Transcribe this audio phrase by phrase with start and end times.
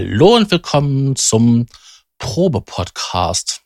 [0.00, 1.66] Hallo und willkommen zum
[2.18, 3.62] Probe-Podcast.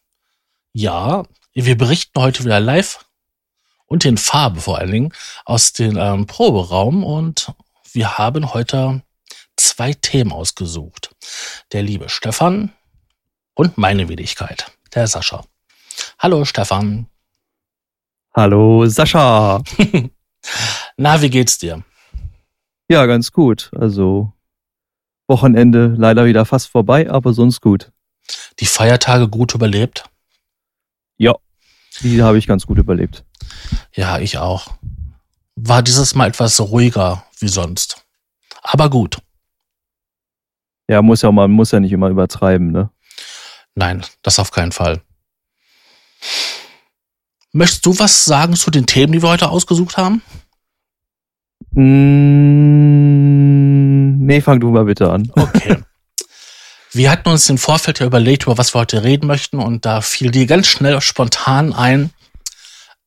[0.73, 3.05] Ja, wir berichten heute wieder live
[3.85, 5.13] und in Farbe vor allen Dingen
[5.45, 7.53] aus dem ähm, Proberaum und
[7.93, 9.03] wir haben heute
[9.59, 11.15] zwei Themen ausgesucht.
[11.73, 12.73] Der liebe Stefan
[13.53, 15.45] und meine Wenigkeit, der Sascha.
[16.19, 17.09] Hallo Stefan.
[18.34, 19.62] Hallo Sascha.
[20.97, 21.84] Na, wie geht's dir?
[22.89, 23.71] Ja, ganz gut.
[23.75, 24.33] Also
[25.33, 27.91] Wochenende leider wieder fast vorbei, aber sonst gut.
[28.61, 30.05] Die Feiertage gut überlebt?
[31.16, 31.36] Ja,
[32.02, 33.25] die habe ich ganz gut überlebt.
[33.94, 34.75] Ja, ich auch.
[35.56, 38.05] War dieses Mal etwas ruhiger wie sonst.
[38.60, 39.16] Aber gut.
[40.86, 42.91] Ja, muss ja man muss ja nicht immer übertreiben, ne?
[43.75, 45.00] Nein, das auf keinen Fall.
[47.53, 50.20] Möchtest du was sagen zu den Themen, die wir heute ausgesucht haben?
[51.75, 53.52] Mm,
[54.27, 55.31] nee, fang du mal bitte an.
[55.34, 55.78] Okay.
[56.95, 60.03] Wir hatten uns im Vorfeld ja überlegt, über was wir heute reden möchten, und da
[60.03, 62.11] fiel dir ganz schnell spontan ein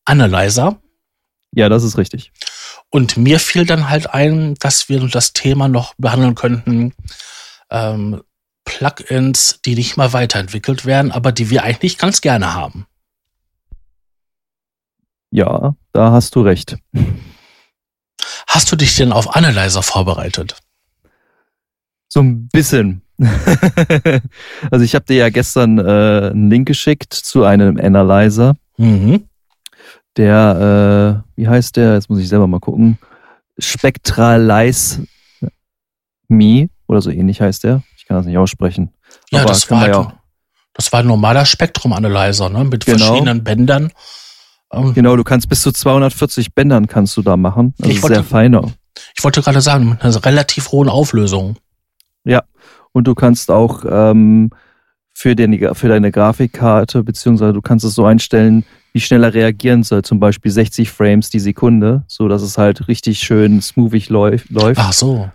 [0.06, 0.82] Analyzer.
[1.52, 2.32] Ja, das ist richtig.
[2.90, 6.94] Und mir fiel dann halt ein, dass wir das Thema noch behandeln könnten,
[7.70, 8.24] ähm,
[8.64, 12.88] Plugins, die nicht mal weiterentwickelt werden, aber die wir eigentlich ganz gerne haben.
[15.30, 16.78] Ja, da hast du recht.
[18.48, 20.56] Hast du dich denn auf Analyzer vorbereitet?
[22.16, 23.02] So ein bisschen.
[24.72, 28.56] also ich habe dir ja gestern äh, einen Link geschickt zu einem Analyzer.
[28.78, 29.26] Mhm.
[30.16, 31.96] Der, äh, wie heißt der?
[31.96, 33.00] Jetzt muss ich selber mal gucken.
[33.60, 35.06] Spectralize
[36.30, 37.84] Me oder so ähnlich heißt der.
[37.98, 38.94] Ich kann das nicht aussprechen.
[39.30, 40.14] Ja, Aber das war, halt, ja
[40.74, 42.64] das war ein normaler Spektrum-Analyzer, ne?
[42.64, 43.08] Mit genau.
[43.08, 43.92] verschiedenen Bändern.
[44.94, 47.74] Genau, du kannst bis zu 240 Bändern kannst du da machen.
[47.82, 48.72] Also ich wollte, sehr feiner.
[49.18, 51.58] Ich wollte gerade sagen, mit einer relativ hohen Auflösung.
[52.26, 52.44] Ja,
[52.92, 54.50] und du kannst auch ähm,
[55.14, 60.02] für, deine, für deine Grafikkarte, beziehungsweise du kannst es so einstellen, wie schneller reagieren soll,
[60.04, 64.48] zum Beispiel 60 Frames die Sekunde, so dass es halt richtig schön smoothig läuft.
[64.76, 65.30] Ach so.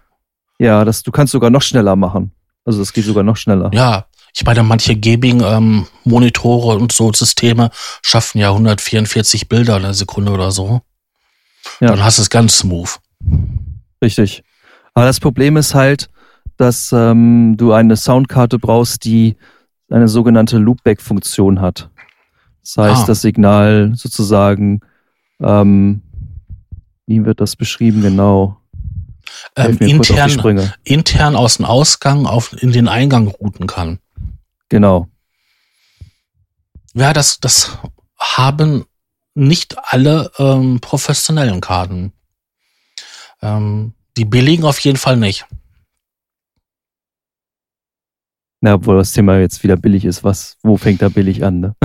[0.58, 2.32] Ja, das, du kannst sogar noch schneller machen.
[2.64, 3.70] Also das geht sogar noch schneller.
[3.72, 7.70] Ja, ich meine, manche Gaming-Monitore ähm, und so Systeme
[8.02, 10.82] schaffen ja 144 Bilder in der Sekunde oder so.
[11.80, 11.88] Ja.
[11.88, 12.98] Dann hast du es ganz smooth.
[14.02, 14.42] Richtig.
[14.94, 16.08] Aber das Problem ist halt,
[16.60, 19.36] dass ähm, du eine Soundkarte brauchst, die
[19.90, 21.90] eine sogenannte Loopback-Funktion hat.
[22.62, 23.06] Das heißt, ah.
[23.06, 24.80] das Signal sozusagen,
[25.40, 26.02] ähm,
[27.06, 28.58] wie wird das beschrieben genau?
[29.56, 33.98] Ähm, intern, intern aus dem Ausgang auf, in den Eingang routen kann.
[34.68, 35.08] Genau.
[36.92, 37.78] Ja, das, das
[38.18, 38.84] haben
[39.34, 42.12] nicht alle ähm, professionellen Karten.
[43.40, 45.46] Ähm, die billigen auf jeden Fall nicht.
[48.62, 51.74] Na, obwohl das Thema jetzt wieder billig ist, was, wo fängt da billig an, ne?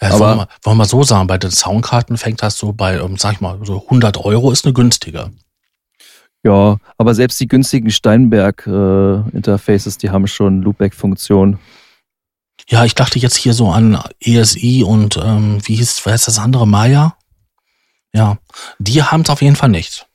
[0.00, 2.98] ja, Aber, wollen, wir, wollen wir so sagen, bei den Soundkarten fängt das so bei,
[2.98, 5.30] ähm, sag ich mal, so 100 Euro ist eine günstige.
[6.44, 11.58] Ja, aber selbst die günstigen Steinberg-Interfaces, äh, die haben schon Loopback-Funktion.
[12.70, 16.38] Ja, ich dachte jetzt hier so an ESI und ähm, wie hieß, wer ist das
[16.38, 17.16] andere, Maya?
[18.14, 18.38] Ja,
[18.78, 20.06] die haben es auf jeden Fall nicht.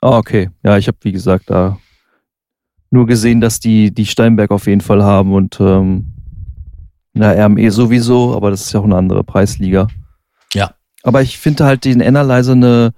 [0.00, 0.50] Ah, okay.
[0.64, 1.78] Ja, ich habe wie gesagt da
[2.90, 6.12] nur gesehen, dass die die Steinberg auf jeden Fall haben und ähm,
[7.12, 9.88] na, RME sowieso, aber das ist ja auch eine andere Preisliga.
[10.52, 10.72] Ja.
[11.02, 12.92] Aber ich finde halt den Analyzer eine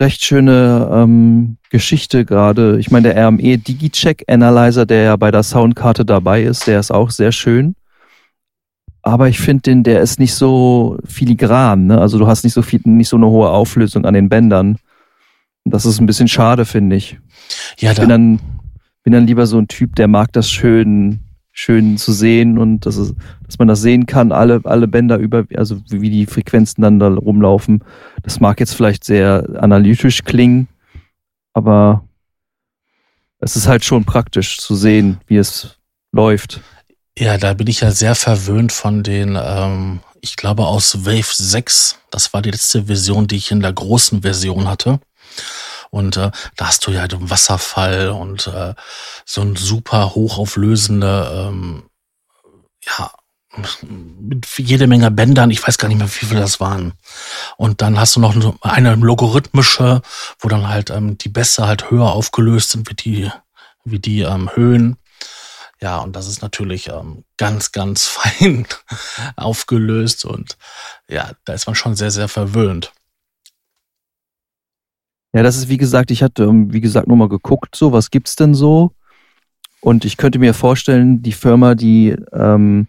[0.00, 2.78] recht schöne ähm, Geschichte gerade.
[2.78, 6.90] Ich meine, der RME Digicheck Analyzer, der ja bei der Soundkarte dabei ist, der ist
[6.90, 7.74] auch sehr schön.
[9.02, 11.86] Aber ich finde den, der ist nicht so filigran.
[11.86, 11.98] Ne?
[11.98, 14.78] Also du hast nicht so viel, nicht so eine hohe Auflösung an den Bändern.
[15.64, 17.18] Das ist ein bisschen schade, finde ich.
[17.78, 18.40] Ja, ich bin dann,
[19.10, 21.18] bin dann lieber so ein Typ, der mag das schön,
[21.50, 23.12] schön zu sehen und das ist,
[23.44, 27.08] dass man das sehen kann, alle, alle Bänder über, also wie die Frequenzen dann da
[27.08, 27.82] rumlaufen.
[28.22, 30.68] Das mag jetzt vielleicht sehr analytisch klingen,
[31.54, 32.04] aber
[33.40, 35.76] es ist halt schon praktisch zu sehen, wie es
[36.12, 36.60] läuft.
[37.18, 41.98] Ja, da bin ich ja sehr verwöhnt von den, ähm, ich glaube aus Wave 6.
[42.12, 45.00] Das war die letzte Version, die ich in der großen Version hatte.
[45.90, 48.74] Und äh, da hast du ja den Wasserfall und äh,
[49.24, 51.82] so ein super hochauflösende, ähm,
[52.84, 53.12] ja,
[54.20, 56.92] mit jede Menge Bändern, ich weiß gar nicht mehr, wie viele das waren.
[57.56, 60.02] Und dann hast du noch eine logarithmische,
[60.38, 63.30] wo dann halt ähm, die Bässe halt höher aufgelöst sind wie die,
[63.84, 64.96] wie die ähm, Höhen.
[65.80, 68.66] Ja, und das ist natürlich ähm, ganz, ganz fein
[69.36, 70.56] aufgelöst und
[71.08, 72.92] ja, da ist man schon sehr, sehr verwöhnt.
[75.32, 78.10] Ja, das ist wie gesagt, ich hatte, ähm, wie gesagt, nur mal geguckt, so, was
[78.10, 78.92] gibt's denn so?
[79.80, 82.86] Und ich könnte mir vorstellen, die Firma, die ähm,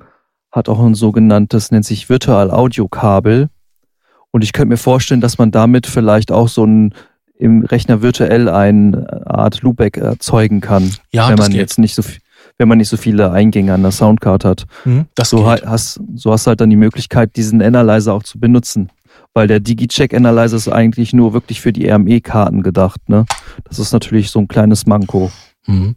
[0.51, 3.49] hat auch ein sogenanntes, nennt sich Virtual Audio Kabel.
[4.31, 6.93] Und ich könnte mir vorstellen, dass man damit vielleicht auch so ein
[7.37, 11.59] im Rechner virtuell eine Art Loopback erzeugen kann, Ja, wenn man geht.
[11.59, 12.19] jetzt nicht so viel,
[12.59, 14.65] wenn man nicht so viele Eingänge an der Soundcard hat.
[14.83, 15.45] Hm, das So, geht.
[15.65, 18.89] ha- hast, so hast du halt dann die Möglichkeit, diesen Analyzer auch zu benutzen.
[19.33, 23.07] Weil der DigiCheck Analyzer ist eigentlich nur wirklich für die RME-Karten gedacht.
[23.07, 23.25] Ne?
[23.63, 25.31] Das ist natürlich so ein kleines Manko.
[25.65, 25.95] Mhm.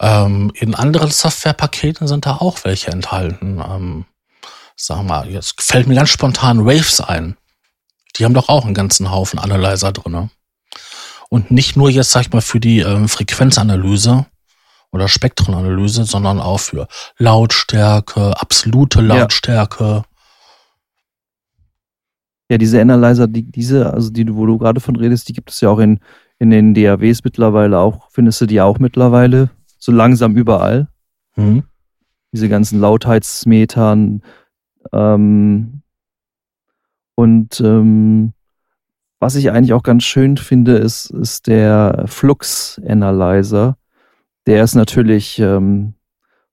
[0.00, 3.60] Ähm, in anderen Softwarepaketen sind da auch welche enthalten.
[3.66, 4.04] Ähm,
[4.76, 7.36] sag mal, jetzt fällt mir ganz spontan Waves ein.
[8.16, 10.30] Die haben doch auch einen ganzen Haufen Analyzer drinne.
[11.28, 14.26] Und nicht nur jetzt, sag ich mal, für die ähm, Frequenzanalyse
[14.90, 19.00] oder Spektrenanalyse, sondern auch für Lautstärke, absolute.
[19.00, 20.04] Lautstärke.
[22.50, 25.60] Ja, diese Analyzer, die, diese, also die, wo du gerade von redest, die gibt es
[25.60, 26.00] ja auch in,
[26.38, 30.88] in den DAWs mittlerweile auch, findest du die auch mittlerweile so langsam überall.
[31.36, 31.64] Mhm.
[32.32, 34.22] Diese ganzen Lautheitsmetern.
[34.92, 35.82] Ähm,
[37.14, 38.32] und ähm,
[39.20, 43.76] was ich eigentlich auch ganz schön finde, ist, ist der Flux Analyzer.
[44.46, 45.94] Der ist natürlich ähm,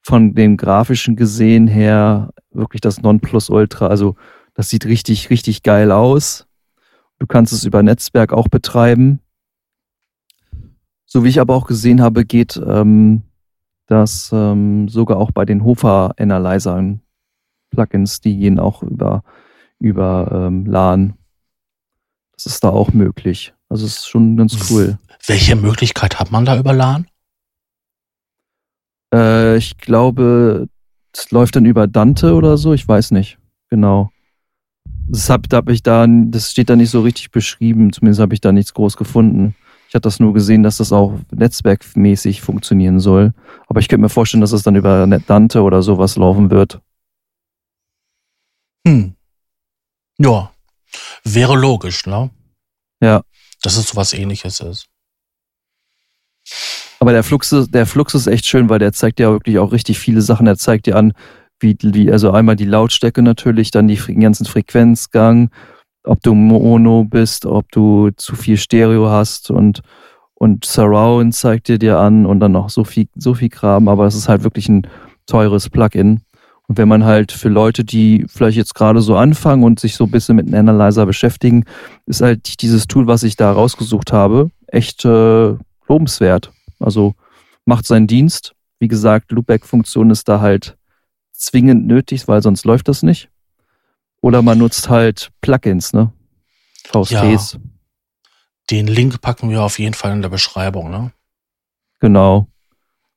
[0.01, 3.87] von dem grafischen gesehen her wirklich das Nonplusultra.
[3.87, 4.15] Also
[4.55, 6.47] das sieht richtig, richtig geil aus.
[7.19, 9.19] Du kannst es über Netzwerk auch betreiben.
[11.05, 13.21] So wie ich aber auch gesehen habe, geht ähm,
[13.85, 17.01] das ähm, sogar auch bei den Hofer Analyzern
[17.69, 19.23] Plugins, die gehen auch über,
[19.79, 21.15] über ähm, LAN.
[22.33, 23.53] Das ist da auch möglich.
[23.69, 24.97] Also es ist schon ganz cool.
[25.25, 27.07] Welche Möglichkeit hat man da über LAN?
[29.13, 30.67] Äh, ich glaube,
[31.13, 33.37] es läuft dann über Dante oder so, ich weiß nicht.
[33.69, 34.11] Genau.
[35.07, 38.33] Das, hab, da hab ich da, das steht da nicht so richtig beschrieben, zumindest habe
[38.33, 39.55] ich da nichts groß gefunden.
[39.87, 43.33] Ich hatte das nur gesehen, dass das auch netzwerkmäßig funktionieren soll.
[43.67, 46.81] Aber ich könnte mir vorstellen, dass es dann über Dante oder sowas laufen wird.
[48.87, 49.15] Hm.
[50.17, 50.51] Ja.
[51.23, 52.29] Wäre logisch, ne?
[53.01, 53.21] Ja.
[53.61, 54.87] Dass es sowas ähnliches ist.
[56.99, 59.71] Aber der Flux, ist- der Flux ist echt schön, weil der zeigt dir wirklich auch
[59.71, 60.47] richtig viele Sachen.
[60.47, 61.13] Er zeigt dir an,
[61.59, 65.49] wie, wie also einmal die Lautstärke natürlich, dann die, ganzen Frequenzgang,
[66.03, 69.81] ob du Mono bist, ob du zu viel Stereo hast und,
[70.35, 73.87] und Surround zeigt dir dir an und dann noch so viel, so viel Kram.
[73.87, 74.87] Aber es ist halt wirklich ein
[75.25, 76.21] teures Plugin.
[76.67, 80.05] Und wenn man halt für Leute, die vielleicht jetzt gerade so anfangen und sich so
[80.05, 81.65] ein bisschen mit einem Analyzer beschäftigen,
[82.05, 85.53] ist halt dieses Tool, was ich da rausgesucht habe, echt äh,
[85.87, 86.51] lobenswert.
[86.79, 87.13] Also
[87.65, 88.55] macht seinen Dienst.
[88.79, 90.75] Wie gesagt, Loopback-Funktion ist da halt
[91.37, 93.29] zwingend nötig, weil sonst läuft das nicht.
[94.21, 96.11] Oder man nutzt halt Plugins, ne?
[96.91, 97.59] VSTs.
[98.69, 101.11] Den Link packen wir auf jeden Fall in der Beschreibung, ne?
[101.99, 102.47] Genau.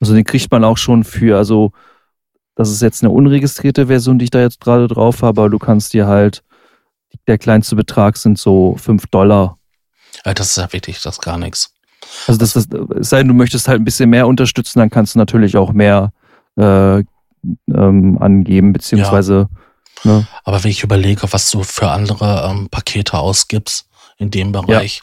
[0.00, 1.72] Also den kriegt man auch schon für, also
[2.54, 5.58] das ist jetzt eine unregistrierte Version, die ich da jetzt gerade drauf habe, aber du
[5.58, 6.42] kannst dir halt,
[7.26, 9.58] der kleinste Betrag sind so 5 Dollar.
[10.24, 11.72] Ja, das ist ja wirklich das ist gar nichts.
[12.26, 12.66] Also das, das
[12.98, 15.72] es sei denn, du möchtest halt ein bisschen mehr unterstützen, dann kannst du natürlich auch
[15.72, 16.12] mehr
[16.56, 17.02] äh,
[17.72, 19.48] ähm, angeben, beziehungsweise
[20.04, 20.26] ne?
[20.44, 23.88] Aber wenn ich überlege, was du für andere ähm, Pakete ausgibst
[24.18, 25.02] in dem Bereich.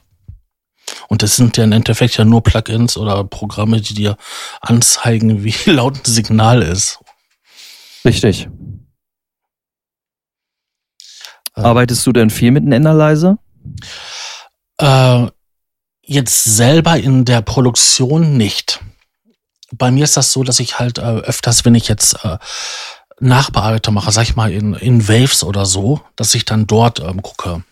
[1.07, 4.17] Und das sind ja im Endeffekt ja nur Plugins oder Programme, die dir
[4.61, 6.99] anzeigen, wie laut ein Signal ist.
[8.03, 8.47] richtig.
[11.55, 13.37] Äh, Arbeitest du denn viel mit einem Analyzer?
[14.77, 15.27] Äh,
[16.03, 18.81] jetzt selber in der Produktion nicht.
[19.72, 22.38] Bei mir ist das so, dass ich halt äh, öfters, wenn ich jetzt äh,
[23.19, 27.22] Nachbearbeitung mache, sag ich mal in, in Waves oder so, dass ich dann dort ähm,
[27.22, 27.63] gucke.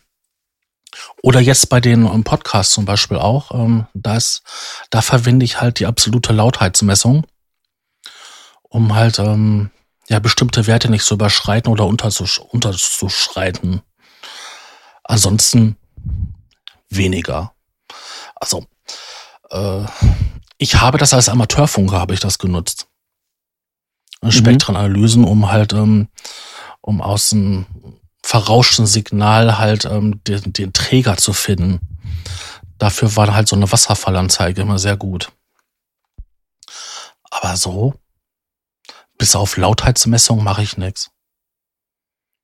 [1.22, 4.44] Oder jetzt bei den ähm, Podcasts zum Beispiel auch, ähm, da, ist,
[4.90, 7.26] da verwende ich halt die absolute Lautheitsmessung,
[8.64, 9.72] um halt ähm,
[10.08, 13.82] ja bestimmte Werte nicht zu überschreiten oder unterzusch unterzuschreiten.
[15.04, 15.78] Ansonsten
[16.90, 17.54] weniger.
[18.36, 18.66] Also,
[19.50, 19.86] äh,
[20.64, 22.88] ich habe das als Amateurfunker, habe ich das genutzt.
[24.26, 26.08] Spektrenanalysen, um halt, ähm,
[26.80, 27.66] um aus dem
[28.24, 31.82] verrauschten Signal halt ähm, den, den Träger zu finden.
[32.78, 35.34] Dafür war halt so eine Wasserfallanzeige immer sehr gut.
[37.30, 37.96] Aber so,
[39.18, 41.12] bis auf Lautheitsmessung mache ich nichts.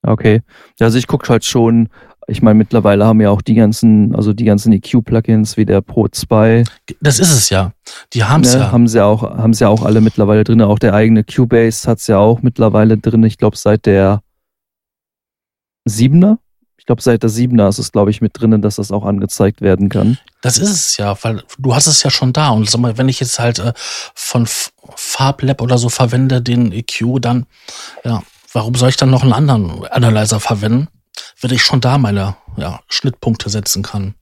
[0.02, 0.42] Okay.
[0.82, 1.88] Also ich gucke halt schon,
[2.30, 6.08] ich meine, mittlerweile haben ja auch die ganzen, also die ganzen EQ-Plugins wie der Pro
[6.08, 6.64] 2,
[7.02, 7.74] Das ist es ja.
[8.14, 8.72] Die haben's ne, ja.
[8.72, 10.62] haben sie auch, haben sie ja auch alle mittlerweile drin.
[10.62, 13.24] Auch der eigene Cubase hat's ja auch mittlerweile drin.
[13.24, 14.22] Ich glaube, seit der
[15.86, 16.40] Siebener
[16.80, 19.62] ich glaube, seit der 7er ist es, glaube ich, mit drinnen, dass das auch angezeigt
[19.62, 20.18] werden kann.
[20.42, 22.50] Das ist es ja, weil du hast es ja schon da.
[22.50, 27.20] Und sag mal, wenn ich jetzt halt äh, von FarbLab oder so verwende, den EQ,
[27.20, 27.46] dann,
[28.06, 30.88] ja, warum soll ich dann noch einen anderen Analyzer verwenden,
[31.42, 34.16] wenn ich schon da meine ja, Schnittpunkte setzen kann?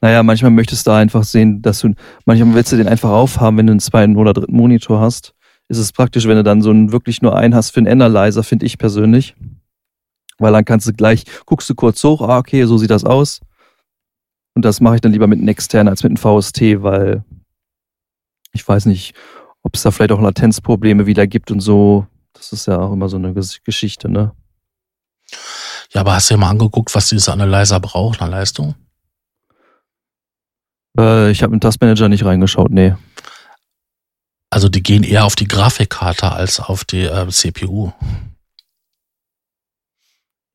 [0.00, 3.66] Naja, manchmal möchtest du einfach sehen, dass du, manchmal willst du den einfach aufhaben, wenn
[3.66, 5.34] du einen zweiten oder dritten Monitor hast.
[5.68, 8.42] Ist es praktisch, wenn du dann so einen wirklich nur einen hast für einen Analyzer,
[8.42, 9.36] finde ich persönlich.
[10.38, 13.40] Weil dann kannst du gleich, guckst du kurz hoch, ah, okay, so sieht das aus.
[14.54, 17.24] Und das mache ich dann lieber mit einem externen als mit einem VST, weil
[18.52, 19.14] ich weiß nicht,
[19.62, 22.06] ob es da vielleicht auch Latenzprobleme wieder gibt und so.
[22.32, 24.32] Das ist ja auch immer so eine Geschichte, ne?
[25.98, 28.76] Ja, aber hast du dir mal angeguckt, was dieser Analyzer braucht an Leistung?
[30.96, 32.94] Äh, ich habe im Taskmanager nicht reingeschaut, nee.
[34.48, 37.90] Also die gehen eher auf die Grafikkarte als auf die äh, CPU.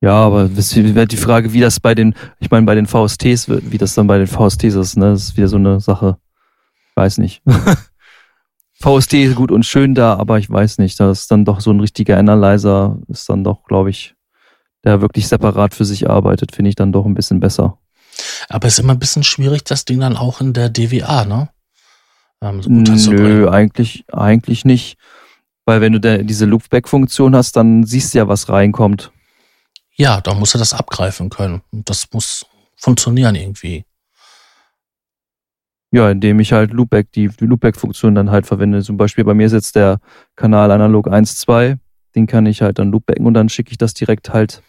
[0.00, 3.76] Ja, aber wird die Frage, wie das bei den, ich meine, bei den VSTs, wie
[3.76, 5.10] das dann bei den VSTs ist, ne?
[5.10, 6.16] Das ist wieder so eine Sache.
[6.88, 7.42] Ich weiß nicht.
[8.80, 10.98] VST ist gut und schön da, aber ich weiß nicht.
[10.98, 14.13] Da ist dann doch so ein richtiger Analyzer, ist dann doch, glaube ich,
[14.84, 17.78] der wirklich separat für sich arbeitet, finde ich dann doch ein bisschen besser.
[18.48, 21.48] Aber es ist immer ein bisschen schwierig, das Ding dann auch in der DWA, ne?
[22.40, 24.98] Ähm, so Nö, eigentlich, eigentlich nicht.
[25.64, 29.10] Weil wenn du der, diese Loopback-Funktion hast, dann siehst du ja, was reinkommt.
[29.96, 31.62] Ja, da musst du das abgreifen können.
[31.72, 32.44] Das muss
[32.76, 33.84] funktionieren irgendwie.
[35.90, 38.82] Ja, indem ich halt Loopback, die, die Loopback-Funktion dann halt verwende.
[38.82, 40.00] Zum Beispiel bei mir ist jetzt der
[40.36, 41.78] Kanal Analog 1.2.
[42.14, 44.62] Den kann ich halt dann Loopbacken und dann schicke ich das direkt halt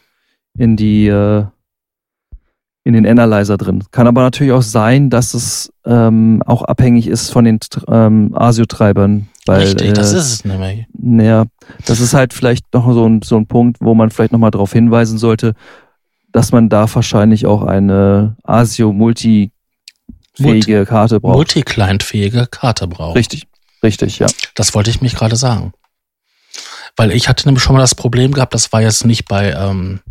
[0.58, 1.46] in die, äh,
[2.84, 3.84] in den Analyzer drin.
[3.92, 9.28] Kann aber natürlich auch sein, dass es ähm, auch abhängig ist von den ähm, ASIO-Treibern.
[9.48, 10.86] Richtig, äh, das ist es nämlich.
[10.94, 11.46] Naja,
[11.86, 14.72] das ist halt vielleicht noch so ein, so ein Punkt, wo man vielleicht nochmal darauf
[14.72, 15.54] hinweisen sollte,
[16.32, 19.52] dass man da wahrscheinlich auch eine ASIO-multi
[20.36, 21.36] fähige Karte braucht.
[21.36, 23.16] Multi-Client-fähige Karte braucht.
[23.16, 23.48] Richtig,
[23.82, 24.28] richtig, ja.
[24.54, 25.74] Das wollte ich mich gerade sagen.
[26.96, 30.02] Weil ich hatte nämlich schon mal das Problem gehabt, das war jetzt nicht bei, ähm,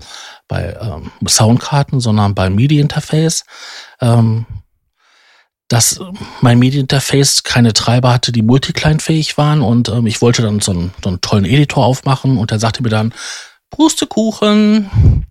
[0.49, 3.45] bei ähm, Soundkarten, sondern beim MIDI-Interface,
[4.01, 4.47] ähm,
[5.69, 6.01] dass
[6.41, 10.95] mein MIDI-Interface keine Treiber hatte, die multiclient-fähig waren und ähm, ich wollte dann so einen,
[11.03, 13.15] so einen tollen Editor aufmachen und der sagte mir dann,
[13.71, 15.27] Pustekuchen,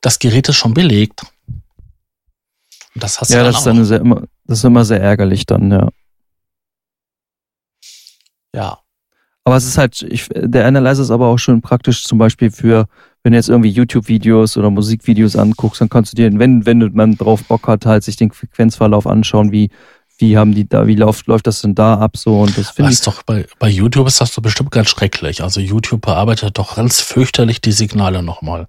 [0.00, 1.24] das Gerät ist schon belegt.
[2.94, 5.00] Und das hast ja, du dann das ist dann sehr, immer, das ist immer sehr
[5.00, 5.88] ärgerlich dann, ja.
[8.54, 8.78] Ja.
[9.44, 12.86] Aber es ist halt, ich, der Analyzer ist aber auch schon praktisch zum Beispiel für,
[13.22, 17.16] wenn du jetzt irgendwie YouTube-Videos oder Musikvideos anguckst, dann kannst du dir, wenn, wenn man
[17.16, 19.70] drauf Bock hat, halt sich den Frequenzverlauf anschauen, wie,
[20.18, 22.92] wie haben die da, wie läuft, läuft das denn da ab so und das finde
[22.92, 23.00] ich.
[23.00, 25.42] doch bei, bei YouTube ist das doch bestimmt ganz schrecklich.
[25.42, 28.68] Also YouTube bearbeitet doch ganz fürchterlich die Signale nochmal.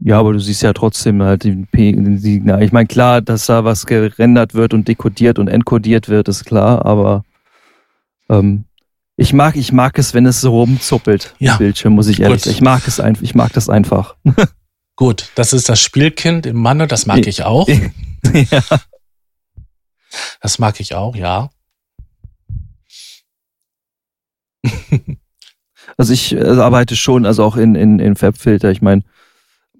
[0.00, 2.64] Ja, aber du siehst ja trotzdem halt die, die Signale.
[2.64, 6.86] Ich meine, klar, dass da was gerendert wird und dekodiert und enkodiert wird, ist klar,
[6.86, 7.24] aber
[8.28, 8.64] ähm,
[9.20, 11.56] ich mag, ich mag es, wenn es so rumzuppelt, ja.
[11.56, 12.54] Bildschirm, muss ich ehrlich sagen.
[12.54, 14.14] Ich mag es einfach, ich mag das einfach.
[14.96, 17.68] Gut, das ist das Spielkind im Manne, das mag ich auch.
[18.32, 18.62] ja.
[20.40, 21.50] Das mag ich auch, ja.
[25.96, 28.70] Also ich also arbeite schon, also auch in, in, in Fabfilter.
[28.70, 29.02] Ich meine,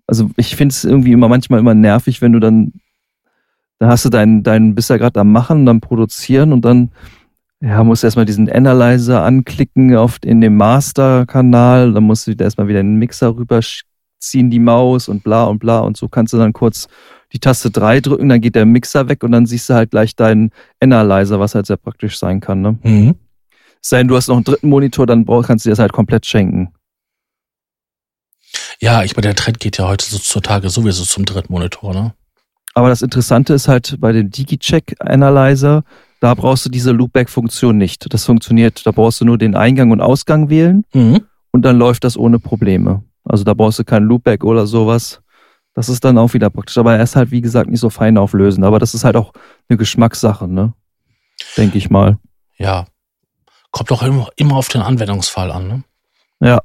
[0.09, 2.73] also ich finde es irgendwie immer manchmal immer nervig, wenn du dann,
[3.79, 6.91] da hast du deinen, deinen, bist ja gerade am Machen, dann produzieren und dann
[7.61, 12.69] ja, musst du erstmal diesen Analyzer anklicken auf, in dem Master-Kanal, dann musst du erstmal
[12.69, 16.39] wieder in den Mixer rüberziehen, die Maus und bla und bla und so kannst du
[16.39, 16.87] dann kurz
[17.33, 20.17] die Taste 3 drücken, dann geht der Mixer weg und dann siehst du halt gleich
[20.17, 20.51] deinen
[20.81, 22.63] Analyzer, was halt sehr praktisch sein kann.
[22.63, 22.79] Ne?
[22.83, 23.15] Mhm.
[23.81, 26.27] Sei denn, du hast noch einen dritten Monitor, dann kannst du dir das halt komplett
[26.27, 26.73] schenken.
[28.81, 31.93] Ja, ich meine, der Trend geht ja heute so zur Tage sowieso zum dritten Monitor,
[31.93, 32.15] ne?
[32.75, 35.83] Aber das Interessante ist halt bei dem DigiCheck Analyzer,
[36.21, 38.13] da brauchst du diese Loopback-Funktion nicht.
[38.13, 41.21] Das funktioniert, da brauchst du nur den Eingang und Ausgang wählen mhm.
[41.53, 43.05] und dann läuft das ohne Probleme.
[43.25, 45.21] Also da brauchst du kein Loopback oder sowas.
[45.75, 46.79] Das ist dann auch wieder praktisch.
[46.79, 48.65] Aber er ist halt, wie gesagt, nicht so fein auflösend.
[48.65, 49.33] Aber das ist halt auch
[49.69, 50.73] eine Geschmackssache, ne?
[51.57, 52.19] Denke ich mal.
[52.57, 52.87] Ja.
[53.71, 55.85] Kommt doch immer, immer auf den Anwendungsfall an, ne?
[56.41, 56.61] Ja.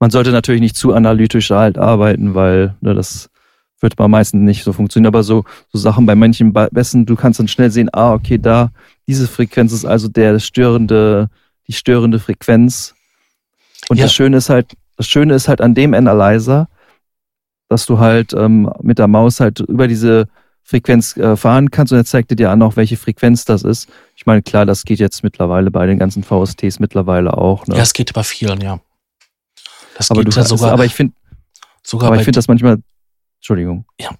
[0.00, 3.30] Man sollte natürlich nicht zu analytisch halt arbeiten, weil ne, das
[3.80, 5.08] wird bei meisten nicht so funktionieren.
[5.08, 8.70] Aber so, so Sachen bei manchen besten, du kannst dann schnell sehen, ah, okay, da,
[9.06, 11.28] diese Frequenz ist also der störende,
[11.66, 12.94] die störende Frequenz.
[13.88, 14.04] Und ja.
[14.04, 16.68] das Schöne ist halt, das Schöne ist halt an dem Analyzer,
[17.68, 20.28] dass du halt ähm, mit der Maus halt über diese
[20.62, 23.88] Frequenz äh, fahren kannst und er zeigt dir an, auch welche Frequenz das ist.
[24.14, 27.66] Ich meine, klar, das geht jetzt mittlerweile bei den ganzen VSTs mittlerweile auch.
[27.66, 27.76] Ne?
[27.76, 28.80] Ja, es geht bei vielen, ja.
[29.96, 31.12] Das aber, du, ja sogar, aber ich finde,
[31.82, 32.78] Sogar Aber ich finde das manchmal,
[33.40, 33.86] Entschuldigung.
[33.98, 34.10] Ja,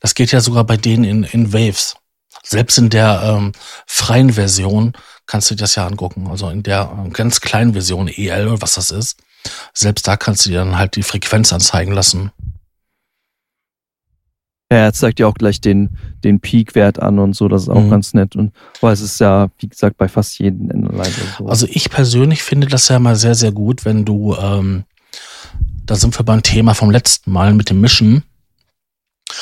[0.00, 1.96] das geht ja sogar bei denen in, in Waves.
[2.44, 3.52] Selbst in der ähm,
[3.86, 4.92] freien Version
[5.26, 6.28] kannst du dir das ja angucken.
[6.28, 9.18] Also in der ähm, ganz kleinen Version EL oder was das ist.
[9.74, 12.30] Selbst da kannst du dir dann halt die Frequenz anzeigen lassen.
[14.70, 17.80] Ja, er zeigt ja auch gleich den, den Peak-Wert an und so, das ist auch
[17.80, 17.90] mhm.
[17.90, 18.36] ganz nett.
[18.36, 21.46] Und weil es ist ja, wie gesagt, bei fast jedem Endline so.
[21.46, 24.84] Also ich persönlich finde das ja mal sehr, sehr gut, wenn du, ähm,
[25.86, 28.24] da sind wir beim Thema vom letzten Mal mit dem Mischen.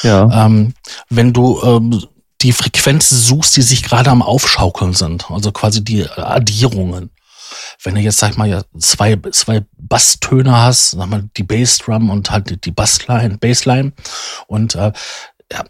[0.02, 0.47] Ja.
[0.47, 0.75] Ähm,
[1.09, 2.07] wenn du ähm,
[2.43, 7.11] die Frequenzen suchst, die sich gerade am Aufschaukeln sind, also quasi die Addierungen.
[7.83, 12.64] Wenn du jetzt, sag mal, zwei, zwei Basstöne hast, sag mal, die Bassdrum und halt
[12.64, 13.93] die Bassline, Bassline
[14.47, 14.93] und äh,
[15.52, 15.64] ja,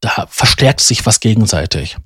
[0.00, 1.96] da verstärkt sich was gegenseitig.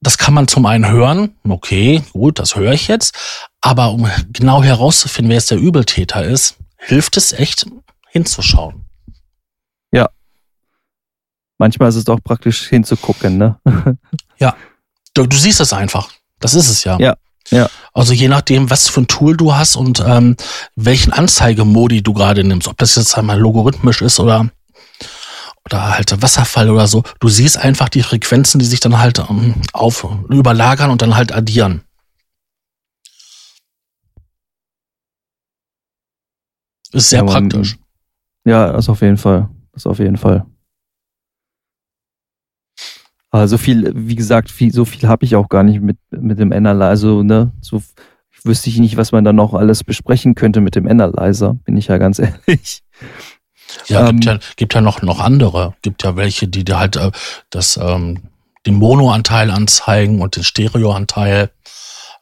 [0.00, 3.14] Das kann man zum einen hören, okay, gut, das höre ich jetzt,
[3.60, 7.66] aber um genau herauszufinden, wer jetzt der Übeltäter ist, hilft es echt
[8.10, 8.83] hinzuschauen.
[11.58, 13.58] Manchmal ist es doch praktisch hinzugucken, ne?
[14.38, 14.56] ja.
[15.14, 16.10] Du, du siehst es einfach.
[16.40, 16.98] Das ist es ja.
[16.98, 17.16] Ja.
[17.50, 17.68] Ja.
[17.92, 20.36] Also je nachdem, was für ein Tool du hast und ähm,
[20.76, 24.48] welchen Anzeigemodi du gerade nimmst, ob das jetzt einmal logarithmisch ist oder
[25.66, 29.54] oder halt Wasserfall oder so, du siehst einfach die Frequenzen, die sich dann halt ähm,
[29.72, 31.82] auf überlagern und dann halt addieren.
[36.92, 37.76] Ist sehr ja, praktisch.
[38.44, 39.48] Ja, das auf jeden Fall.
[39.72, 40.46] Das auf jeden Fall.
[43.34, 46.38] Aber so viel, wie gesagt, viel, so viel habe ich auch gar nicht mit, mit
[46.38, 46.88] dem Analyzer.
[46.88, 47.82] Also, ne, so
[48.44, 51.88] wüsste ich nicht, was man da noch alles besprechen könnte mit dem Analyzer, bin ich
[51.88, 52.84] ja ganz ehrlich.
[53.88, 55.74] Ja, ähm, gibt ja, gibt ja noch, noch andere.
[55.82, 57.10] Gibt ja welche, die dir halt äh,
[57.50, 58.20] das, ähm,
[58.66, 61.50] den Mono-Anteil anzeigen und den Stereo-Anteil.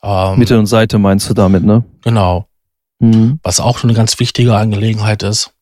[0.03, 1.85] Ähm, Mitte und Seite meinst du damit, ne?
[2.05, 2.46] Genau.
[3.01, 3.38] Mhm.
[3.42, 5.53] Was auch eine ganz wichtige Angelegenheit ist.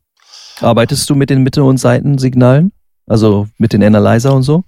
[0.60, 2.70] Arbeitest du mit den Mitte- und Seitensignalen?
[3.08, 4.62] Also mit den Analyzer und so?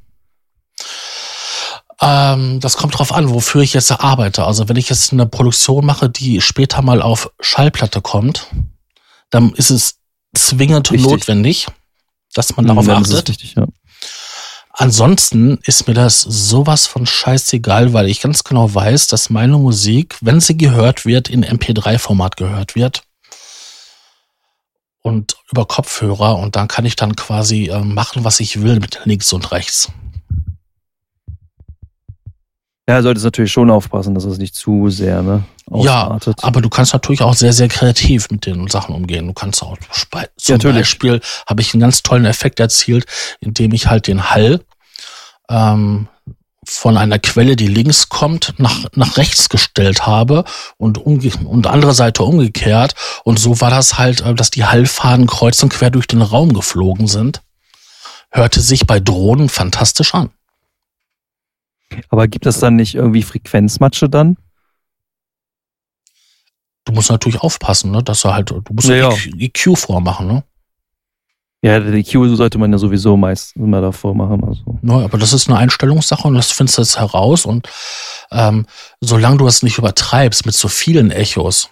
[2.03, 4.45] Ähm, das kommt drauf an, wofür ich jetzt arbeite.
[4.45, 8.49] Also wenn ich jetzt eine Produktion mache, die später mal auf Schallplatte kommt,
[9.31, 9.99] dann ist es
[10.35, 11.09] zwingend richtig.
[11.09, 11.69] notwendig,
[12.35, 13.29] dass man darauf ja, achtet.
[13.29, 13.67] Richtig, ja.
[14.73, 20.17] Ansonsten ist mir das sowas von scheißegal, weil ich ganz genau weiß, dass meine Musik,
[20.23, 23.05] wenn sie gehört wird, in MP3-Format gehört wird.
[25.03, 29.01] Und über Kopfhörer und dann kann ich dann quasi äh, machen, was ich will mit
[29.05, 29.93] links und rechts.
[32.93, 35.45] Ja, solltest natürlich schon aufpassen, dass es nicht zu sehr, ne?
[35.71, 36.43] Ausartet.
[36.43, 39.27] Ja, aber du kannst natürlich auch sehr, sehr kreativ mit den Sachen umgehen.
[39.27, 39.79] Du kannst auch
[40.37, 43.07] zum ja, Beispiel habe ich einen ganz tollen Effekt erzielt,
[43.41, 44.61] indem ich halt den Hall
[45.49, 46.09] ähm,
[46.65, 50.45] von einer Quelle, die links kommt, nach, nach rechts gestellt habe
[50.77, 52.95] und, umge und andere Seite umgekehrt.
[53.25, 56.53] Und so war das halt, äh, dass die Hallfaden kreuz und quer durch den Raum
[56.53, 57.41] geflogen sind.
[58.31, 60.29] Hörte sich bei Drohnen fantastisch an.
[62.09, 64.37] Aber gibt es dann nicht irgendwie Frequenzmatsche dann?
[66.85, 70.45] Du musst natürlich aufpassen, ne, dass er halt, du musst ja, EQ vormachen, ne?
[71.65, 74.43] Ja, die EQ sollte man ja sowieso meist immer davor machen.
[74.43, 74.81] Also.
[74.83, 77.69] Ja, aber das ist eine Einstellungssache und das findest du jetzt heraus und
[78.33, 78.67] ähm,
[79.01, 81.71] solange du es nicht übertreibst mit so vielen Echos,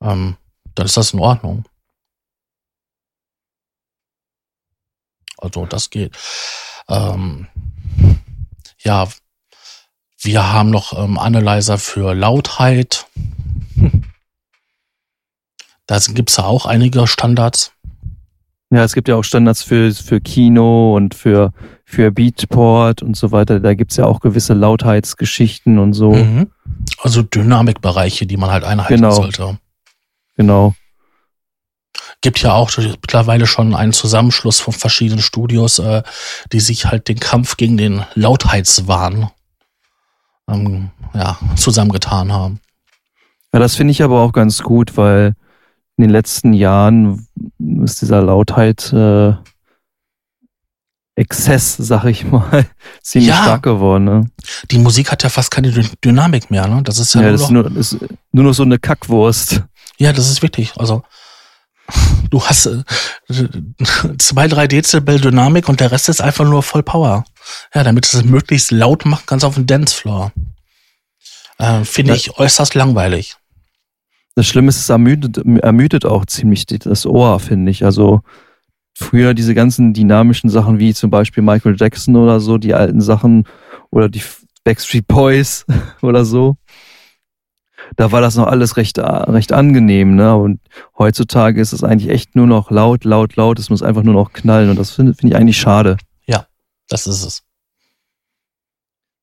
[0.00, 0.36] ähm,
[0.76, 1.64] dann ist das in Ordnung.
[5.38, 6.16] Also das geht.
[6.88, 7.48] Ähm,
[8.88, 9.06] ja,
[10.20, 13.06] wir haben noch ähm, Analyzer für Lautheit.
[15.86, 17.72] Da gibt es ja auch einige Standards.
[18.70, 21.52] Ja, es gibt ja auch Standards für, für Kino und für,
[21.84, 23.60] für Beatport und so weiter.
[23.60, 26.12] Da gibt es ja auch gewisse Lautheitsgeschichten und so.
[26.12, 26.50] Mhm.
[27.02, 29.12] Also Dynamikbereiche, die man halt einhalten genau.
[29.12, 29.58] sollte.
[30.36, 30.74] Genau
[32.20, 36.02] gibt ja auch mittlerweile schon einen Zusammenschluss von verschiedenen Studios, äh,
[36.52, 39.30] die sich halt den Kampf gegen den Lautheitswahn
[40.48, 42.60] ähm, ja, zusammengetan haben.
[43.52, 45.34] Ja, das finde ich aber auch ganz gut, weil
[45.96, 47.26] in den letzten Jahren
[47.82, 49.34] ist dieser Lautheit äh,
[51.16, 52.66] Exzess, sag ich mal,
[53.02, 53.42] ziemlich ja.
[53.42, 54.04] stark geworden.
[54.04, 54.30] Ne?
[54.70, 55.72] Die Musik hat ja fast keine
[56.04, 56.82] Dynamik mehr, ne?
[56.84, 59.64] Das ist ja, ja nur, das noch, ist nur, ist nur noch so eine Kackwurst.
[59.96, 60.76] Ja, das ist wirklich.
[60.76, 61.02] Also
[62.30, 62.82] Du hast äh,
[64.18, 67.24] zwei, drei Dezibel Dynamik und der Rest ist einfach nur voll Power.
[67.74, 70.32] Ja, damit es möglichst laut macht, ganz auf dem Dancefloor.
[71.58, 73.36] Äh, Finde ich äußerst langweilig.
[74.34, 77.84] Das Schlimme ist, es ermüdet, ermüdet auch ziemlich das Ohr, finde ich.
[77.84, 78.20] Also
[78.94, 83.48] früher diese ganzen dynamischen Sachen wie zum Beispiel Michael Jackson oder so, die alten Sachen
[83.90, 84.22] oder die
[84.64, 85.64] Backstreet Boys
[86.02, 86.56] oder so
[87.96, 90.36] da war das noch alles recht, recht angenehm, ne?
[90.36, 90.60] Und
[90.98, 93.58] heutzutage ist es eigentlich echt nur noch laut, laut, laut.
[93.58, 95.96] Es muss einfach nur noch knallen und das finde find ich eigentlich schade.
[96.26, 96.46] Ja,
[96.88, 97.42] das ist es.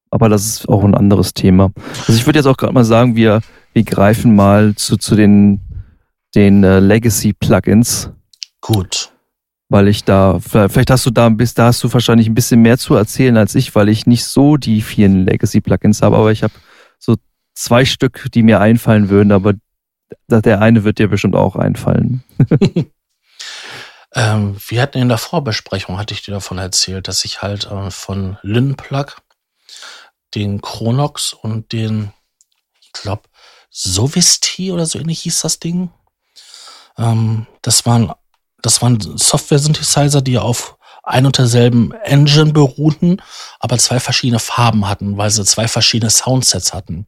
[0.09, 1.71] Aber das ist auch ein anderes Thema.
[2.07, 3.41] Also ich würde jetzt auch gerade mal sagen, wir,
[3.73, 5.59] wir greifen mal zu, zu den,
[6.35, 8.11] den äh, Legacy-Plugins.
[8.61, 9.11] Gut.
[9.67, 12.61] Weil ich da, vielleicht hast du da ein bisschen, da hast du wahrscheinlich ein bisschen
[12.61, 16.43] mehr zu erzählen als ich, weil ich nicht so die vielen Legacy-Plugins habe, aber ich
[16.43, 16.53] habe
[16.99, 17.15] so
[17.55, 19.53] zwei Stück, die mir einfallen würden, aber
[20.27, 22.23] der eine wird dir bestimmt auch einfallen.
[24.13, 27.89] ähm, wir hatten in der Vorbesprechung, hatte ich dir davon erzählt, dass ich halt äh,
[27.89, 29.17] von Linplug
[30.35, 32.11] den Chronox und den,
[32.81, 33.23] ich glaube,
[33.69, 35.91] Sovisti oder so ähnlich hieß das Ding.
[36.97, 38.11] Ähm, das waren,
[38.61, 43.21] das waren Software-Synthesizer, die auf ein und derselben Engine beruhten,
[43.59, 47.05] aber zwei verschiedene Farben hatten, weil sie zwei verschiedene Soundsets hatten.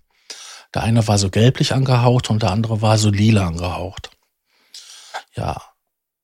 [0.73, 4.09] Der eine war so gelblich angehaucht und der andere war so lila angehaucht.
[5.35, 5.61] Ja,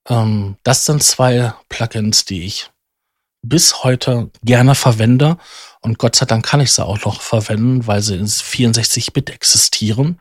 [0.10, 2.70] ähm, das sind zwei Plugins, die ich
[3.42, 5.38] bis heute gerne verwende
[5.84, 10.20] und Gott sei Dank kann ich sie auch noch verwenden, weil sie in 64-Bit existieren.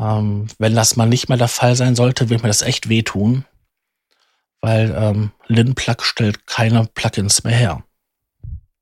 [0.00, 3.44] Ähm, wenn das mal nicht mehr der Fall sein sollte, wird mir das echt wehtun,
[4.60, 7.84] weil ähm, Linplug stellt keine Plugins mehr her.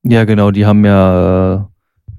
[0.02, 1.64] Ja, genau, die haben ja äh,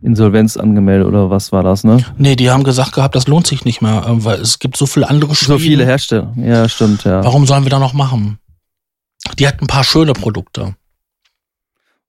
[0.01, 2.03] Insolvenz angemeldet oder was war das, ne?
[2.17, 4.85] Nee, die haben gesagt gehabt, das lohnt sich nicht mehr, äh, weil es gibt so
[4.85, 5.57] viele andere Spiele.
[5.57, 7.23] So viele Hersteller, ja, stimmt, ja.
[7.23, 8.39] Warum sollen wir da noch machen?
[9.39, 10.75] Die hatten ein paar schöne Produkte.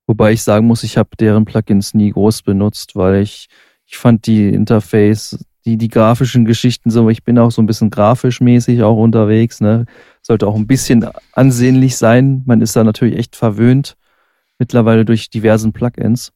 [0.07, 3.49] Wobei ich sagen muss, ich habe deren Plugins nie groß benutzt, weil ich,
[3.87, 7.91] ich fand die Interface, die, die grafischen Geschichten so, ich bin auch so ein bisschen
[7.91, 9.85] grafisch mäßig auch unterwegs, ne?
[10.23, 12.43] Sollte auch ein bisschen ansehnlich sein.
[12.47, 13.97] Man ist da natürlich echt verwöhnt,
[14.59, 16.33] mittlerweile durch diversen Plugins.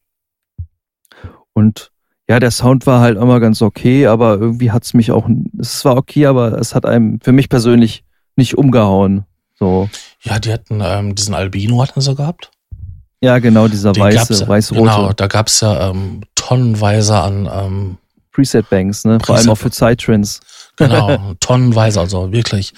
[1.55, 1.91] Und
[2.29, 5.85] ja, der Sound war halt immer ganz okay, aber irgendwie hat es mich auch, es
[5.85, 8.05] war okay, aber es hat einem für mich persönlich
[8.37, 9.25] nicht umgehauen.
[9.59, 9.88] So.
[10.23, 12.51] Ja, die hatten ähm, diesen Albino hatten sie gehabt.
[13.21, 14.83] Ja, genau, dieser Den weiße, weiß-rote.
[14.83, 17.99] Genau, da gab's ja ähm, tonnenweise an ähm,
[18.33, 19.19] Preset-Banks, ne?
[19.19, 20.41] Preset Vor allem auch für Psytrance.
[20.77, 22.73] Genau, tonnenweise, also wirklich.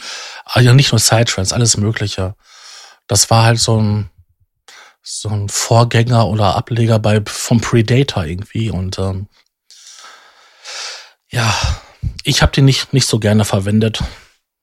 [0.44, 2.34] Also nicht nur Psytrance, alles Mögliche.
[3.06, 4.10] Das war halt so ein
[5.04, 9.28] so ein Vorgänger oder Ableger bei vom Predator irgendwie und ähm,
[11.30, 11.54] ja,
[12.22, 14.02] ich habe den nicht nicht so gerne verwendet,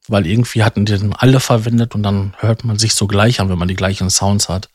[0.07, 3.59] weil irgendwie hatten den alle verwendet und dann hört man sich so gleich an, wenn
[3.59, 4.69] man die gleichen Sounds hat.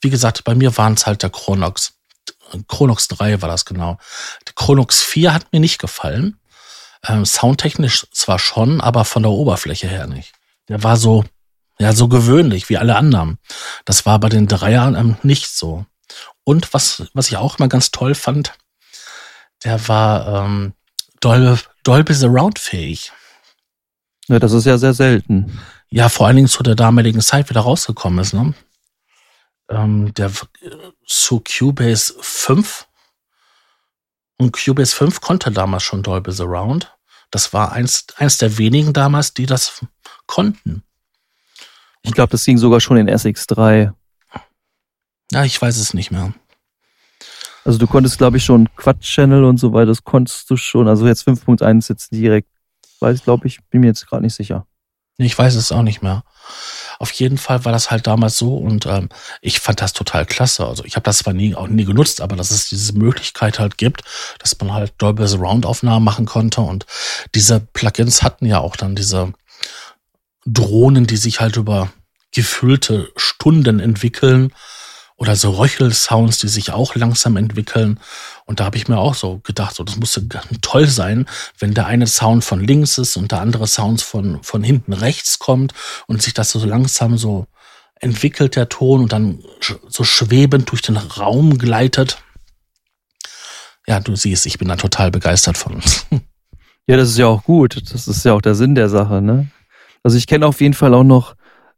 [0.00, 1.94] Wie gesagt, bei mir waren es halt der Chronox.
[2.68, 3.98] Chronox 3 war das genau.
[4.46, 6.38] Der Chronox 4 hat mir nicht gefallen.
[7.06, 10.32] Ähm, soundtechnisch zwar schon, aber von der Oberfläche her nicht.
[10.68, 11.24] Der war so,
[11.78, 13.38] ja, so gewöhnlich wie alle anderen.
[13.84, 15.86] Das war bei den Dreiern ähm, nicht so.
[16.44, 18.54] Und was, was ich auch immer ganz toll fand,
[19.64, 20.74] der war ähm,
[21.20, 23.12] Dolby, Dolby Surround fähig.
[24.28, 25.60] Ja, das ist ja sehr selten.
[25.90, 28.34] Ja, vor allen Dingen zu der damaligen Zeit wieder rausgekommen ist.
[28.34, 28.54] Ne?
[29.68, 30.30] ähm, der
[31.06, 32.86] zu Cubase 5.
[34.36, 36.92] Und Cubase 5 konnte damals schon Dolby Surround.
[37.30, 39.84] Das war eins, eins der wenigen damals, die das
[40.26, 40.84] konnten.
[42.04, 43.92] Ich glaube, das ging sogar schon in SX3.
[45.32, 46.34] Ja, ich weiß es nicht mehr.
[47.64, 50.86] Also du konntest, glaube ich, schon Quad-Channel und so weiter, das konntest du schon.
[50.86, 52.48] Also jetzt 5.1 jetzt direkt,
[53.00, 54.66] weiß ich, glaube ich, bin mir jetzt gerade nicht sicher.
[55.16, 56.24] Ich weiß es auch nicht mehr.
[56.98, 59.08] Auf jeden Fall war das halt damals so und ähm,
[59.40, 60.66] ich fand das total klasse.
[60.66, 63.78] Also ich habe das zwar nie, auch nie genutzt, aber dass es diese Möglichkeit halt
[63.78, 64.02] gibt,
[64.40, 66.84] dass man halt Dolby Surround Aufnahmen machen konnte und
[67.34, 69.32] diese Plugins hatten ja auch dann diese
[70.46, 71.92] Drohnen, die sich halt über
[72.32, 74.52] gefühlte Stunden entwickeln
[75.16, 78.00] oder so Röchel-Sounds, die sich auch langsam entwickeln.
[78.46, 80.26] Und da habe ich mir auch so gedacht, so das musste
[80.60, 81.26] toll sein,
[81.58, 85.38] wenn der eine Sound von links ist und der andere Sound von, von hinten rechts
[85.38, 85.72] kommt
[86.06, 87.46] und sich das so langsam so
[88.00, 89.42] entwickelt, der Ton, und dann
[89.88, 92.18] so schwebend durch den Raum gleitet.
[93.86, 95.82] Ja, du siehst, ich bin da total begeistert von.
[96.86, 97.80] Ja, das ist ja auch gut.
[97.94, 99.48] Das ist ja auch der Sinn der Sache, ne?
[100.04, 101.34] Also ich kenne auf jeden Fall auch noch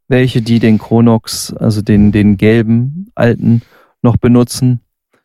[0.07, 3.61] welche, die den Chronox, also den, den gelben alten,
[4.01, 4.81] noch benutzen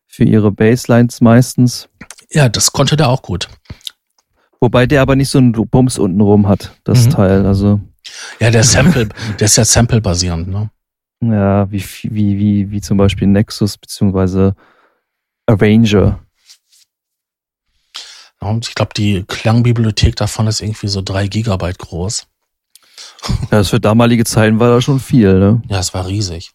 [0.06, 1.88] für ihre Basslines meistens.
[2.30, 3.48] Ja, das konnte der auch gut.
[4.60, 7.10] Wobei der aber nicht so einen Bums unten rum hat, das mhm.
[7.10, 7.46] Teil.
[7.46, 7.80] Also.
[8.40, 10.70] Ja, der Sample, der ist ja Sample-basierend, ne?
[11.20, 14.56] Ja, wie, wie, wie, wie zum Beispiel Nexus beziehungsweise
[15.46, 16.20] Arranger.
[18.40, 22.26] Und ich glaube, die Klangbibliothek davon ist irgendwie so drei Gigabyte groß.
[23.50, 25.62] Ja, das für damalige Zeiten war da schon viel, ne?
[25.68, 26.52] Ja, es war riesig.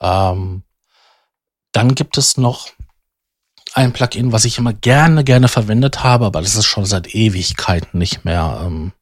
[0.00, 0.62] Ähm,
[1.72, 2.68] dann gibt es noch
[3.74, 7.98] ein Plugin, was ich immer gerne, gerne verwendet habe, aber das ist schon seit Ewigkeiten
[7.98, 8.92] nicht mehr ähm,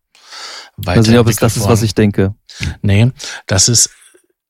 [0.76, 1.00] weiter.
[1.00, 2.34] Ich weiß nicht, ob es das ist, was ich denke.
[2.82, 3.12] Nee,
[3.46, 3.90] das ist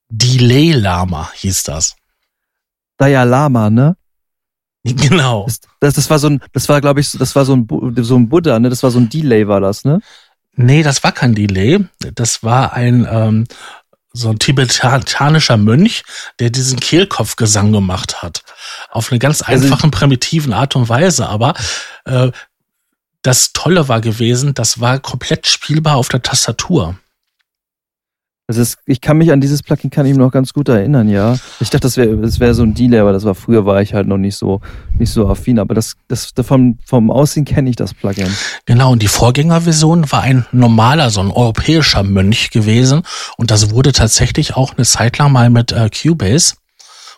[0.09, 1.95] Delay Lama, hieß das.
[2.97, 3.95] Daya Lama, ne?
[4.83, 5.45] Genau.
[5.45, 8.15] Das, das, das war so ein, das war, glaube ich, das war so ein, so
[8.15, 8.69] ein Buddha, ne?
[8.69, 10.01] Das war so ein Delay, war das, ne?
[10.55, 11.79] Nee, das war kein Delay.
[12.15, 13.45] Das war ein ähm,
[14.11, 16.03] so ein tibetanischer Mönch,
[16.39, 18.43] der diesen Kehlkopfgesang gemacht hat.
[18.89, 21.27] Auf eine ganz also einfachen, primitiven Art und Weise.
[21.27, 21.53] Aber
[22.05, 22.31] äh,
[23.21, 26.97] das Tolle war gewesen, das war komplett spielbar auf der Tastatur.
[28.49, 31.37] Das ist, ich kann mich an dieses Plugin kann ich noch ganz gut erinnern, ja.
[31.59, 33.93] Ich dachte, das wäre das wäre so ein Delay, aber das war früher war ich
[33.93, 34.59] halt noch nicht so
[34.97, 38.35] nicht so affin, aber das das vom vom Aussehen kenne ich das Plugin.
[38.65, 43.03] Genau, und die Vorgängerversion war ein normaler, so ein europäischer Mönch gewesen
[43.37, 46.55] und das wurde tatsächlich auch eine Zeit lang mal mit äh, Cubase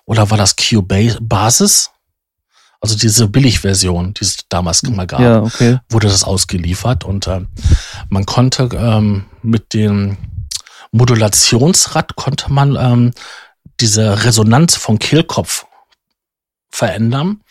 [0.04, 1.92] oder war das Cubase Basis?
[2.82, 5.78] Also diese Billigversion, die es damals mal gab, ja, okay.
[5.90, 7.40] wurde das ausgeliefert und äh,
[8.10, 10.18] man konnte ähm, mit dem
[10.92, 13.14] Modulationsrad konnte man ähm,
[13.80, 15.66] diese Resonanz von Kehlkopf
[16.70, 17.42] verändern.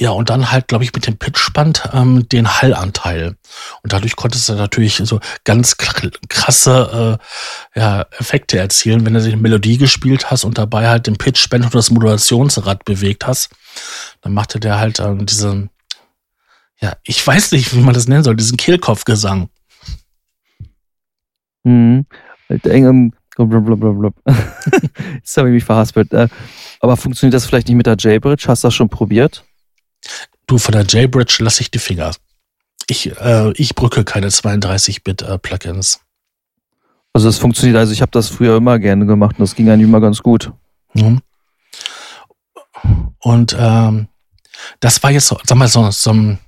[0.00, 3.36] Ja, und dann halt, glaube ich, mit dem Pitchband ähm, den Hallanteil.
[3.82, 7.18] Und dadurch konntest du natürlich so ganz krasse
[7.74, 11.64] äh, ja, Effekte erzielen, wenn du die Melodie gespielt hast und dabei halt den Pitchband
[11.64, 13.50] und das Modulationsrad bewegt hast.
[14.20, 15.70] Dann machte der halt ähm, diesen,
[16.80, 19.50] ja, ich weiß nicht, wie man das nennen soll, diesen Kehlkopfgesang.
[21.64, 22.06] Mhm.
[25.14, 26.12] Jetzt habe ich mich verhaspelt.
[26.12, 26.28] Äh,
[26.80, 28.46] aber funktioniert das vielleicht nicht mit der JBridge?
[28.48, 29.44] Hast du das schon probiert?
[30.46, 32.12] Du, von der JBridge lasse ich die Finger.
[32.88, 35.96] Ich, äh, ich brücke keine 32-Bit-Plugins.
[35.96, 35.98] Äh,
[37.12, 39.88] also es funktioniert, also ich habe das früher immer gerne gemacht und das ging eigentlich
[39.88, 40.52] immer ganz gut.
[40.94, 41.20] Mhm.
[43.18, 44.08] Und ähm,
[44.80, 46.38] das war jetzt so, sag mal, so, so ein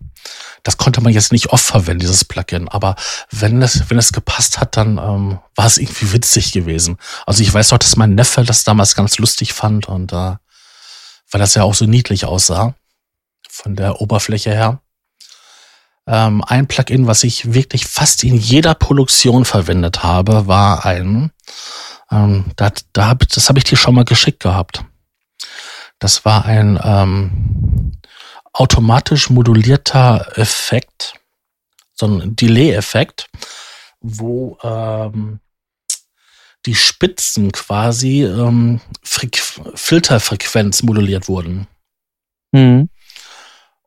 [0.62, 2.68] das konnte man jetzt nicht oft verwenden, dieses Plugin.
[2.68, 2.96] Aber
[3.30, 6.98] wenn es, wenn es gepasst hat, dann ähm, war es irgendwie witzig gewesen.
[7.26, 10.36] Also ich weiß doch, dass mein Neffe das damals ganz lustig fand und äh,
[11.32, 12.74] weil das ja auch so niedlich aussah
[13.48, 14.80] von der Oberfläche her.
[16.06, 21.30] Ähm, ein Plugin, was ich wirklich fast in jeder Produktion verwendet habe, war ein,
[22.10, 24.84] ähm, da, da hab, das habe ich dir schon mal geschickt gehabt.
[25.98, 27.92] Das war ein ähm,
[28.60, 31.14] automatisch modulierter Effekt,
[31.94, 33.30] so ein Delay-Effekt,
[34.02, 35.40] wo ähm,
[36.66, 41.68] die Spitzen quasi ähm, Filterfrequenz moduliert wurden.
[42.52, 42.90] Mhm.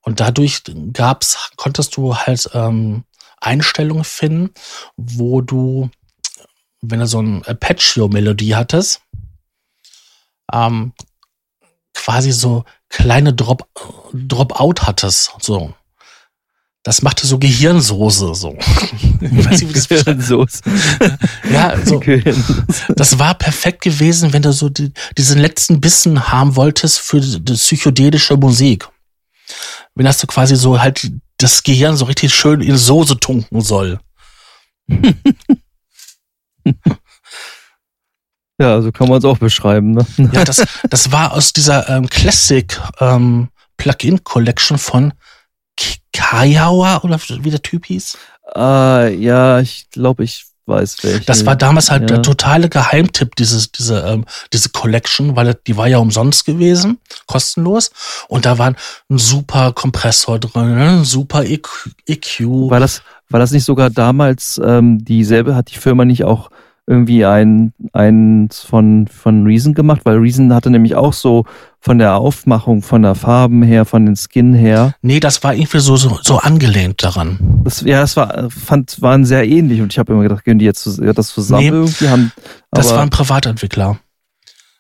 [0.02, 3.04] Und dadurch gab's, konntest du halt ähm,
[3.40, 4.56] Einstellungen finden,
[4.98, 5.92] wo du,
[6.82, 9.04] wenn du so ein Apache-Melodie hattest,
[10.52, 10.94] ähm,
[11.94, 13.68] quasi so kleine Drop,
[14.14, 15.74] Dropout hattest, so.
[16.84, 18.58] Das machte so Gehirnsoße, so.
[19.22, 20.62] Ich weiß nicht, wie das Gehirnsoße.
[21.52, 22.02] ja, so.
[22.90, 27.54] Das war perfekt gewesen, wenn du so die, diesen letzten Bissen haben wolltest für die
[27.54, 28.88] psychedelische Musik.
[29.96, 34.00] Wenn das so quasi so halt das Gehirn so richtig schön in Soße tunken soll.
[38.60, 39.92] Ja, so kann man es auch beschreiben.
[39.92, 40.06] Ne?
[40.32, 45.14] Ja, das, das war aus dieser ähm, Classic ähm, Plugin Collection von
[46.12, 48.18] Kayawa oder wie der Typ hieß.
[48.56, 51.26] Äh, ja, ich glaube, ich weiß welche.
[51.26, 52.08] Das war damals halt ja.
[52.08, 57.92] der totale Geheimtipp, dieses, diese, ähm, diese Collection, weil die war ja umsonst gewesen, kostenlos.
[58.28, 58.78] Und da war ein
[59.10, 62.42] super Kompressor drin, ein super EQ.
[62.70, 66.50] War das, war das nicht sogar damals ähm, dieselbe, hat die Firma nicht auch
[66.86, 71.46] irgendwie ein, eins von, von Reason gemacht, weil Reason hatte nämlich auch so
[71.80, 74.94] von der Aufmachung, von der Farben her, von den Skin her.
[75.02, 77.62] Nee, das war irgendwie so, so, so angelehnt daran.
[77.64, 80.66] Das, ja, das war, fand, waren sehr ähnlich und ich habe immer gedacht, gehen die
[80.66, 82.32] jetzt das zusammen nee, irgendwie haben.
[82.72, 84.00] das war ein Privatentwickler.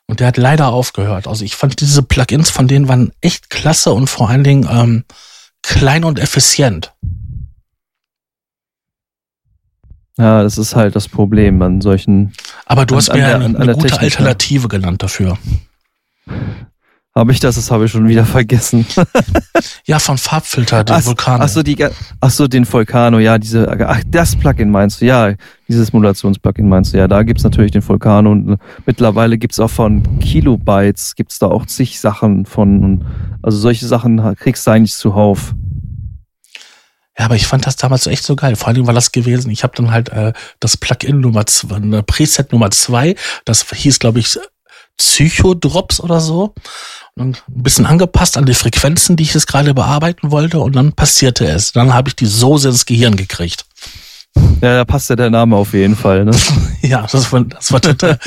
[0.07, 1.27] Und der hat leider aufgehört.
[1.27, 5.03] Also ich fand diese Plugins von denen waren echt klasse und vor allen Dingen ähm,
[5.61, 6.93] klein und effizient.
[10.17, 12.33] Ja, das ist halt das Problem an solchen.
[12.65, 15.37] Aber du hast mir der, eine, eine gute Technik, Alternative genannt dafür.
[17.15, 17.55] Habe ich das?
[17.55, 18.87] Das habe ich schon wieder vergessen.
[19.85, 21.43] ja, von Farbfilter, den ach, Vulkano.
[21.43, 21.77] Ach so, die,
[22.19, 25.33] ach so, den Vulkano, ja, diese, ach, das Plugin meinst du, ja,
[25.67, 30.19] dieses Modulationsplugin meinst du, ja, da gibt's natürlich den Vulkano und mittlerweile gibt's auch von
[30.21, 33.05] Kilobytes, gibt's da auch zig Sachen von, und
[33.43, 35.53] also solche Sachen kriegst du eigentlich zuhauf.
[37.17, 38.55] Ja, aber ich fand das damals echt so geil.
[38.55, 42.01] Vor allem war das gewesen, ich habe dann halt äh, das Plugin Nummer zwei, eine
[42.01, 44.39] Preset Nummer zwei, das hieß, glaube ich,
[44.97, 46.53] Psychodrops oder so.
[47.15, 50.59] Und ein bisschen angepasst an die Frequenzen, die ich jetzt gerade bearbeiten wollte.
[50.59, 51.71] Und dann passierte es.
[51.71, 53.65] Dann habe ich die Soße ins Gehirn gekriegt.
[54.35, 56.25] Ja, da passt ja der Name auf jeden Fall.
[56.25, 56.31] Ne?
[56.81, 58.17] ja, das war, das war total.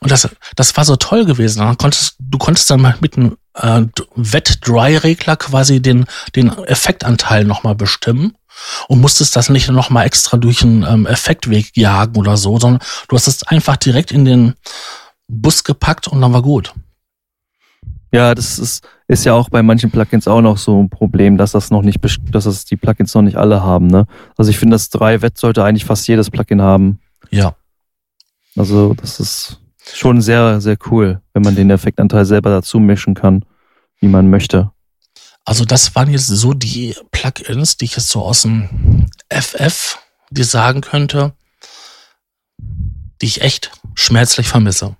[0.00, 1.58] und das, das war so toll gewesen.
[1.58, 3.82] Dann konntest, du konntest dann mit einem äh,
[4.14, 8.34] Wet-Dry-Regler quasi den, den Effektanteil nochmal bestimmen
[8.88, 13.16] und musstest das nicht nochmal extra durch einen ähm, Effektweg jagen oder so, sondern du
[13.16, 14.54] hast es einfach direkt in den
[15.28, 16.72] Bus gepackt und dann war gut.
[18.10, 21.52] Ja, das ist, ist ja auch bei manchen Plugins auch noch so ein Problem, dass
[21.52, 22.00] das noch nicht,
[22.32, 23.86] dass das die Plugins noch nicht alle haben.
[23.86, 24.06] Ne?
[24.36, 27.00] Also ich finde, das 3 Wett sollte eigentlich fast jedes Plugin haben.
[27.30, 27.54] Ja.
[28.56, 29.60] Also das ist
[29.92, 33.44] schon sehr, sehr cool, wenn man den Effektanteil selber dazu mischen kann,
[34.00, 34.70] wie man möchte.
[35.44, 39.98] Also das waren jetzt so die Plugins, die ich jetzt so aus dem FF
[40.30, 41.32] dir sagen könnte,
[43.20, 44.96] die ich echt schmerzlich vermisse.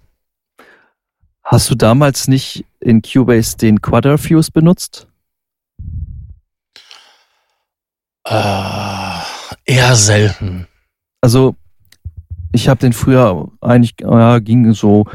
[1.42, 5.09] Hast du damals nicht in Cubase den Quadrifuse benutzt?
[8.25, 9.21] Äh,
[9.64, 10.67] eher selten.
[11.21, 11.57] Also
[12.53, 15.07] ich habe den früher eigentlich, ja, ging so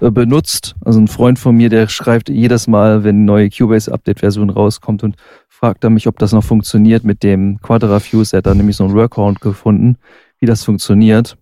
[0.00, 0.74] äh, benutzt.
[0.84, 5.16] Also ein Freund von mir, der schreibt jedes Mal, wenn eine neue Cubase-Update-Version rauskommt und
[5.48, 8.36] fragt er mich, ob das noch funktioniert mit dem Quadra-Fuse.
[8.36, 9.96] Er hat da nämlich so einen Workaround gefunden,
[10.38, 11.36] wie das funktioniert.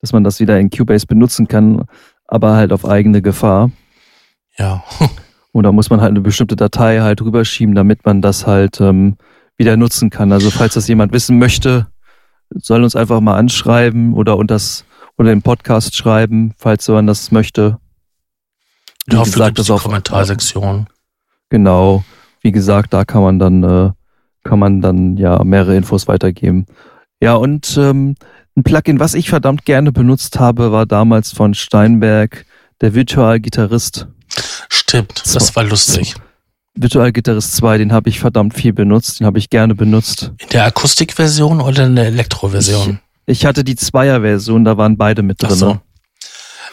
[0.00, 1.84] Dass man das wieder in Cubase benutzen kann,
[2.26, 3.70] aber halt auf eigene Gefahr.
[4.58, 4.84] Ja.
[5.52, 9.16] Und da muss man halt eine bestimmte Datei halt rüberschieben, damit man das halt ähm,
[9.58, 10.32] wieder nutzen kann.
[10.32, 11.88] Also falls das jemand wissen möchte,
[12.50, 14.84] soll uns einfach mal anschreiben oder und das
[15.18, 17.78] oder den Podcast schreiben, falls man das möchte.
[19.06, 20.86] Wie ja, gesagt, das auf Kommentarsektion.
[21.50, 22.02] Genau.
[22.40, 23.90] Wie gesagt, da kann man dann äh,
[24.44, 26.66] kann man dann ja mehrere Infos weitergeben.
[27.20, 28.16] Ja, und ähm,
[28.56, 32.44] ein Plugin, was ich verdammt gerne benutzt habe, war damals von Steinberg,
[32.82, 34.06] der Virtual Gitarrist.
[34.68, 36.14] Stimmt, das war lustig.
[36.74, 40.32] Virtual Guitarist 2, den habe ich verdammt viel benutzt, den habe ich gerne benutzt.
[40.38, 42.98] In der Akustikversion oder in der Elektroversion?
[43.26, 45.54] Ich, ich hatte die Zweier-Version, da waren beide mit drin.
[45.54, 45.80] So.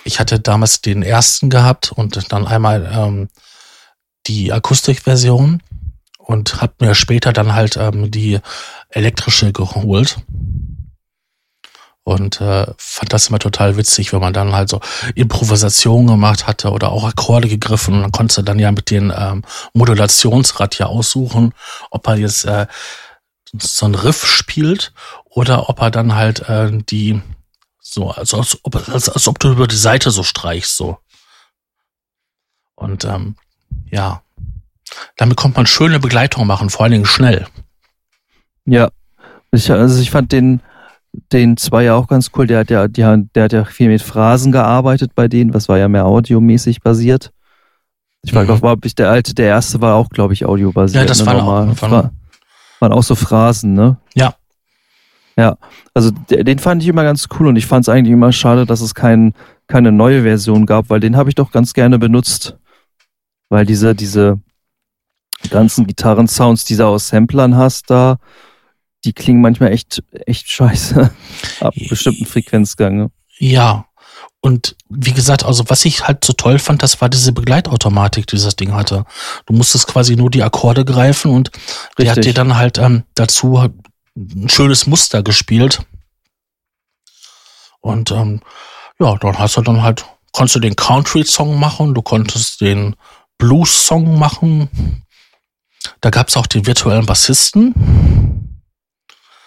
[0.06, 3.28] Ich hatte damals den ersten gehabt und dann einmal ähm,
[4.26, 5.62] die Akustikversion
[6.18, 8.40] und habe mir später dann halt ähm, die
[8.90, 10.18] elektrische geholt
[12.10, 14.82] und äh, fand das immer total witzig, wenn man dann halt so
[15.16, 19.14] Improvisation gemacht hatte oder auch Akkorde gegriffen und dann konntest du dann ja mit dem
[19.16, 19.44] ähm,
[19.74, 21.54] Modulationsrad ja aussuchen,
[21.92, 22.68] ob er jetzt äh,
[23.58, 24.92] so ein Riff spielt
[25.26, 27.22] oder ob er dann halt äh, die
[27.80, 30.98] so, also als ob, als, als ob du über die Seite so streichst, so.
[32.76, 33.36] Und ähm,
[33.90, 34.22] ja,
[35.18, 37.48] damit kommt man schöne Begleitung machen, vor allen Dingen schnell.
[38.66, 38.90] Ja,
[39.52, 40.62] ich, also ich fand den
[41.32, 42.48] den zwei ja auch ganz cool.
[42.48, 45.78] Der hat ja, der, der hat ja viel mit Phrasen gearbeitet bei denen, was war
[45.78, 47.32] ja mehr audiomäßig basiert.
[48.22, 48.60] Ich war, mhm.
[48.60, 51.04] glaube ich, der alte, der erste war auch, glaube ich, audiobasiert.
[51.04, 52.12] Ja, das ne, war auch, war,
[52.80, 53.98] waren auch so Phrasen, ne?
[54.14, 54.36] Ja.
[55.38, 55.58] Ja,
[55.94, 58.82] also den fand ich immer ganz cool und ich fand es eigentlich immer schade, dass
[58.82, 59.34] es kein,
[59.68, 62.58] keine neue Version gab, weil den habe ich doch ganz gerne benutzt.
[63.48, 64.42] Weil diese, diese
[65.50, 68.18] ganzen Gitarrensounds, die du aus Samplern hast da,
[69.06, 71.10] die klingen manchmal echt, echt scheiße.
[71.62, 73.12] Ab bestimmten Frequenzgang.
[73.38, 73.86] Ja.
[74.42, 78.38] Und wie gesagt, also was ich halt so toll fand, das war diese Begleitautomatik, die
[78.38, 79.06] dieses Ding hatte.
[79.46, 81.96] Du musstest quasi nur die Akkorde greifen und Richtig.
[81.98, 83.58] der hat dir dann halt ähm, dazu
[84.16, 85.82] ein schönes Muster gespielt.
[87.82, 88.42] Und ähm,
[89.00, 92.96] ja, dann hast du dann halt, konntest du den Country-Song machen, du konntest den
[93.38, 95.04] Blues-Song machen.
[96.02, 98.49] Da gab es auch den virtuellen Bassisten.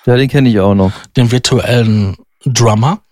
[0.06, 0.92] Ja, den kenne ich auch noch.
[1.16, 3.02] Den virtuellen Drummer.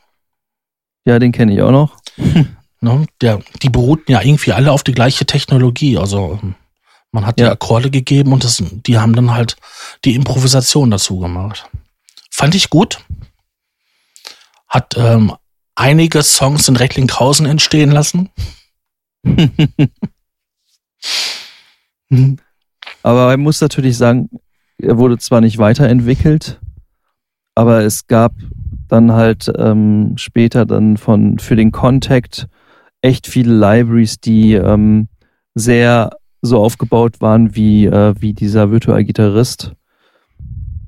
[1.05, 1.97] Ja, den kenne ich auch noch.
[2.81, 5.99] ne, der, die beruhten ja irgendwie alle auf die gleiche Technologie.
[5.99, 6.39] Also
[7.13, 7.47] man hat ja.
[7.47, 9.57] die Akkorde gegeben und das, die haben dann halt
[10.05, 11.69] die Improvisation dazu gemacht.
[12.31, 13.05] Fand ich gut.
[14.69, 15.35] Hat ähm,
[15.75, 18.31] einige Songs in Recklinghausen entstehen lassen.
[23.03, 24.31] Aber man muss natürlich sagen,
[24.79, 26.61] er wurde zwar nicht weiterentwickelt,
[27.55, 28.33] aber es gab
[28.89, 32.49] dann halt ähm, später dann von für den Contact
[33.03, 35.09] echt viele Libraries, die ähm,
[35.55, 36.11] sehr
[36.43, 39.73] so aufgebaut waren wie, äh, wie dieser Virtual-Gitarrist.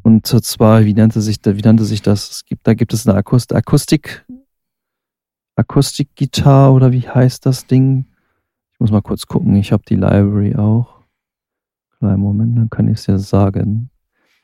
[0.02, 2.30] Und zwar, wie nannte sich, wie nannte sich das?
[2.30, 4.24] Es gibt, da gibt es eine Akustik, Akustik,
[5.54, 8.06] Akustikgitarre oder wie heißt das Ding?
[8.72, 9.54] Ich muss mal kurz gucken.
[9.54, 11.02] Ich habe die Library auch.
[11.98, 13.90] Kleinen Moment, dann kann ich es ja sagen.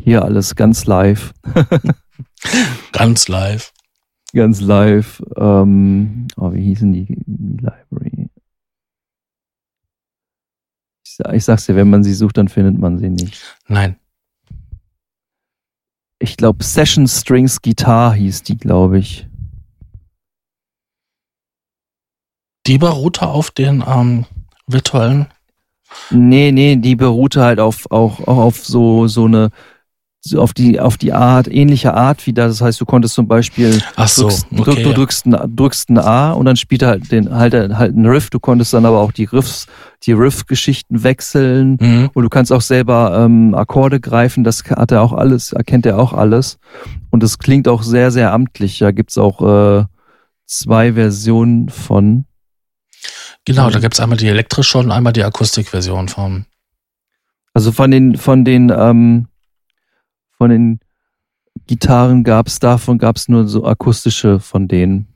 [0.00, 1.32] Hier alles ganz live.
[2.92, 3.72] Ganz live.
[4.32, 5.22] ganz live.
[5.36, 8.28] Ähm, oh, wie hießen die, die Library?
[11.04, 13.56] Ich, ich sag's dir, wenn man sie sucht, dann findet man sie nicht.
[13.66, 13.96] Nein.
[16.20, 19.26] Ich glaube, Session Strings Guitar hieß die, glaube ich.
[22.66, 24.26] Die beruhte auf den ähm,
[24.66, 25.28] virtuellen.
[26.10, 29.50] Nee, nee, die beruhte halt auf auch, auch auf so so eine
[30.36, 32.58] auf die auf die Art ähnliche Art wie das.
[32.58, 35.98] Das heißt, du konntest zum Beispiel so, drückst, okay, drück, du drückst, ein, drückst ein
[35.98, 38.30] A und dann spielt er halt den halt halt einen Riff.
[38.30, 39.66] Du konntest dann aber auch die Riffs
[40.04, 42.10] die Riff-Geschichten wechseln Mhm.
[42.14, 44.44] und du kannst auch selber ähm, Akkorde greifen.
[44.44, 46.58] Das hat er auch alles erkennt er auch alles
[47.10, 48.78] und es klingt auch sehr sehr amtlich.
[48.78, 49.40] Da gibt's auch
[49.80, 49.84] äh,
[50.46, 52.24] zwei Versionen von.
[53.44, 56.44] Genau, da gibt's einmal die elektrische und einmal die Akustikversion von.
[57.54, 59.26] Also von den von den ähm,
[60.38, 60.80] von den
[61.66, 65.08] Gitarren gab's davon gab's nur so akustische von denen.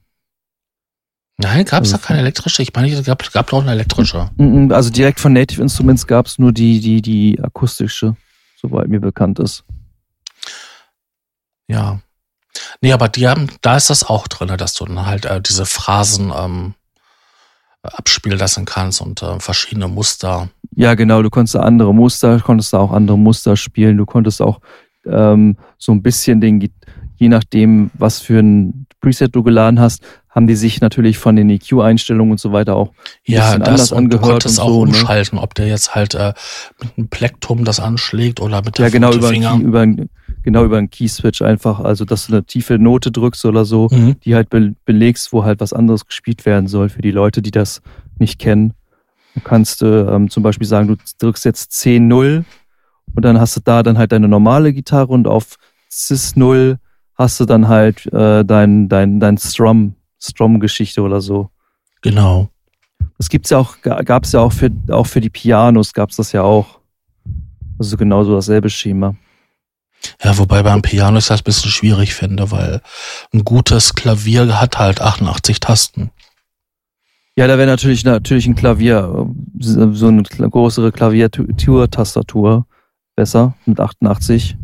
[1.38, 2.62] Nein, gab's Also da keine elektrische?
[2.62, 4.30] Ich meine, es gab, gab doch eine elektrische.
[4.70, 8.16] Also direkt von Native Instruments gab's nur die die die akustische,
[8.60, 9.64] soweit mir bekannt ist.
[11.68, 12.00] Ja.
[12.82, 15.64] Nee, aber die haben, da ist das auch drin, dass du dann halt äh, diese
[15.64, 16.74] Phrasen ähm,
[17.82, 20.50] abspielen lassen kannst und äh, verschiedene Muster.
[20.76, 21.22] Ja, genau.
[21.22, 23.96] Du konntest da andere Muster, konntest da auch andere Muster spielen.
[23.96, 24.60] Du konntest auch
[25.06, 26.70] ähm, so ein bisschen den,
[27.16, 31.50] je nachdem, was für ein Preset du geladen hast, haben die sich natürlich von den
[31.50, 32.94] EQ-Einstellungen und so weiter auch ein
[33.26, 34.84] Ja, bisschen das anders und du angehört konntest und auch so.
[34.84, 34.90] Ne?
[34.90, 36.32] umschalten, ob der jetzt halt äh,
[36.80, 39.56] mit einem Plektrum das anschlägt oder mit der Ja, genau mit dem über, einen Finger.
[39.58, 39.62] Key,
[39.96, 40.06] über,
[40.44, 41.80] genau über einen Key-Switch einfach.
[41.80, 44.16] Also, dass du eine tiefe Note drückst oder so, Mhm.
[44.24, 47.50] die halt be belegst, wo halt was anderes gespielt werden soll für die Leute, die
[47.50, 47.82] das
[48.18, 48.72] nicht kennen.
[49.34, 52.44] Du kannst äh, ähm, zum Beispiel sagen, du drückst jetzt C0
[53.14, 55.56] und dann hast du da dann halt deine normale Gitarre und auf
[55.90, 56.78] Cis0
[57.14, 61.50] hast du dann halt äh, dein, dein, dein Strum, Strum-Geschichte oder so.
[62.00, 62.48] Genau.
[63.18, 66.32] Das gibt's ja auch, gab es ja auch für, auch für die Pianos gab's das
[66.32, 66.80] ja auch.
[67.78, 69.14] Also genauso dasselbe Schema.
[70.22, 72.80] Ja, wobei beim Piano ich das ein bisschen schwierig finde, weil
[73.32, 76.10] ein gutes Klavier hat halt 88 Tasten.
[77.36, 79.26] Ja, da wäre natürlich natürlich ein Klavier,
[79.58, 82.66] äh, so eine größere Klaviatur-Tastatur
[83.16, 84.56] besser mit 88.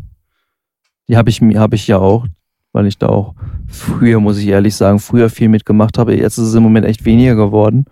[1.07, 2.25] Die habe ich mir habe ich ja auch,
[2.71, 3.35] weil ich da auch
[3.67, 6.15] früher muss ich ehrlich sagen, früher viel mitgemacht habe.
[6.15, 7.85] Jetzt ist es im Moment echt weniger geworden.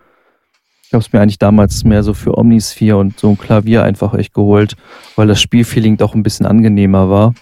[0.84, 4.14] Ich habe es mir eigentlich damals mehr so für Omnisphere und so ein Klavier einfach
[4.14, 4.76] echt geholt,
[5.16, 7.34] weil das Spielfeeling doch ein bisschen angenehmer war.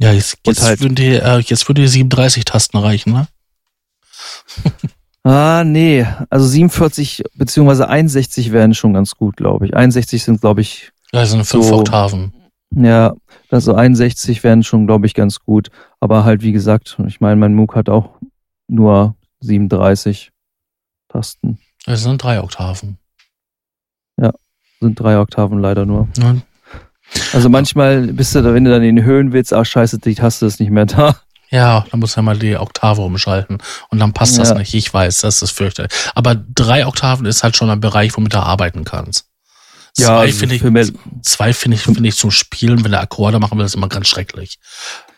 [0.00, 3.28] Ja, jetzt, jetzt, halt- würden die, äh, jetzt würde die 37 Tasten reichen, ne?
[5.24, 9.76] Ah, nee, also 47 beziehungsweise 61 wären schon ganz gut, glaube ich.
[9.76, 11.78] 61 sind, glaube ich, Ja, das sind fünf So.
[11.78, 12.32] Oktaven.
[12.70, 13.14] Ja,
[13.50, 15.70] also 61 wären schon, glaube ich, ganz gut.
[16.00, 18.10] Aber halt, wie gesagt, ich meine, mein Moog hat auch
[18.68, 20.30] nur 37
[21.08, 21.58] Tasten.
[21.86, 22.98] Das sind drei Oktaven.
[24.80, 26.06] Sind drei Oktaven leider nur.
[26.18, 26.42] Ne?
[27.32, 30.14] Also manchmal bist du da, wenn du dann in den Höhen willst, ach scheiße, die
[30.14, 31.16] Taste ist nicht mehr da.
[31.50, 33.58] Ja, dann muss er mal die Oktave umschalten.
[33.88, 34.54] Und dann passt das Ja.
[34.58, 34.74] nicht.
[34.74, 35.90] Ich weiß, das ist fürchterlich.
[36.14, 39.27] Aber drei Oktaven ist halt schon ein Bereich, womit du arbeiten kannst.
[40.04, 40.92] Zwei also finde ich, Mel
[41.22, 44.58] zwei finde ich, finde ich zum Spielen, wenn du Akkorde machen willst, immer ganz schrecklich.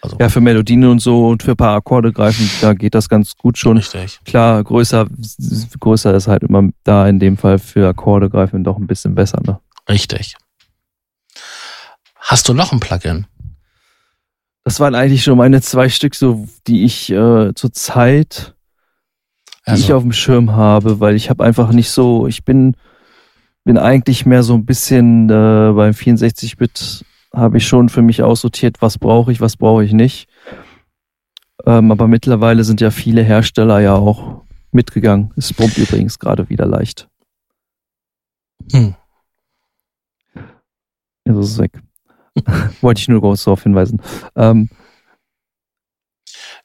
[0.00, 3.10] Also, ja, für Melodien und so und für ein paar Akkorde greifen, da geht das
[3.10, 3.76] ganz gut schon.
[3.76, 4.20] richtig.
[4.24, 5.06] Klar, größer,
[5.78, 9.40] größer ist halt immer da in dem Fall für Akkorde greifen doch ein bisschen besser,
[9.46, 9.60] ne?
[9.88, 10.36] Richtig.
[12.16, 13.26] Hast du noch ein Plugin?
[14.64, 18.54] Das waren eigentlich schon meine zwei Stück, so die ich äh, zur Zeit,
[19.66, 22.76] die ich Also, auf dem Schirm habe, weil ich habe einfach nicht so, ich bin
[23.70, 28.82] bin eigentlich mehr so ein bisschen äh, beim 64-Bit habe ich schon für mich aussortiert,
[28.82, 30.28] was brauche ich, was brauche ich nicht.
[31.64, 34.42] Ähm, aber mittlerweile sind ja viele Hersteller ja auch
[34.72, 35.32] mitgegangen.
[35.36, 37.08] Es brummt übrigens gerade wieder leicht.
[38.72, 38.96] hm,
[41.24, 41.80] Jetzt ist es weg.
[42.80, 44.02] Wollte ich nur kurz darauf hinweisen.
[44.34, 44.68] Ähm,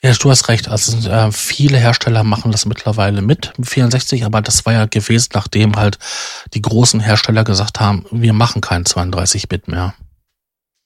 [0.06, 0.68] ja, du hast recht.
[0.68, 5.30] Also äh, viele Hersteller machen das mittlerweile mit im 64, aber das war ja gewesen,
[5.34, 5.98] nachdem halt
[6.54, 9.96] die großen Hersteller gesagt haben, wir machen kein 32-Bit mehr.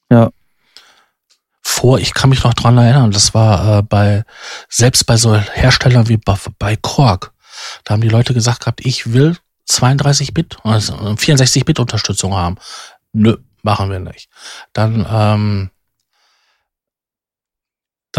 [0.09, 0.29] Ja.
[1.61, 4.23] Vor, ich kann mich noch dran erinnern, das war äh, bei,
[4.69, 7.33] selbst bei so Herstellern wie bei, bei Korg,
[7.83, 9.35] da haben die Leute gesagt gehabt, ich will
[9.69, 12.55] 32-Bit, also 64-Bit-Unterstützung haben.
[13.11, 14.29] Nö, machen wir nicht.
[14.71, 15.69] Dann, ähm,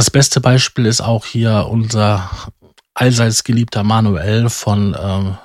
[0.00, 2.30] das beste Beispiel ist auch hier unser
[2.94, 5.36] allseits geliebter Manuel von ähm,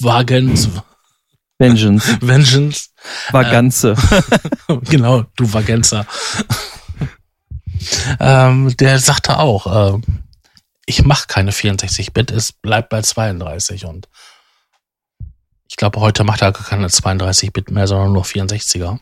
[0.00, 0.70] Wagens,
[1.58, 2.88] Vengeance Vengeance.
[3.32, 6.06] war Äh, genau, du Vagenzer.
[8.18, 10.00] ähm, der sagte auch, äh,
[10.86, 14.08] ich mache keine 64-Bit, es bleibt bei 32 und
[15.68, 18.98] ich glaube, heute macht er gar keine 32-Bit mehr, sondern nur 64er.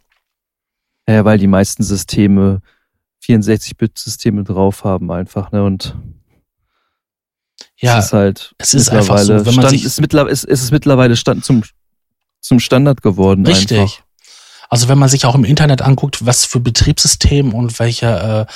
[1.09, 2.62] Ja, weil die meisten Systeme
[3.27, 5.64] 64-Bit-Systeme drauf haben einfach, ne?
[5.64, 5.97] Und
[7.77, 10.45] ja, es ist halt es ist einfach so, wenn man Stand, sich ist, mittlerweile, ist,
[10.45, 11.62] ist es mittlerweile Stand zum,
[12.41, 13.47] zum Standard geworden.
[13.47, 13.79] Richtig.
[13.79, 14.03] Einfach.
[14.70, 18.53] Also wenn man sich auch im Internet anguckt, was für Betriebssystem und welche äh,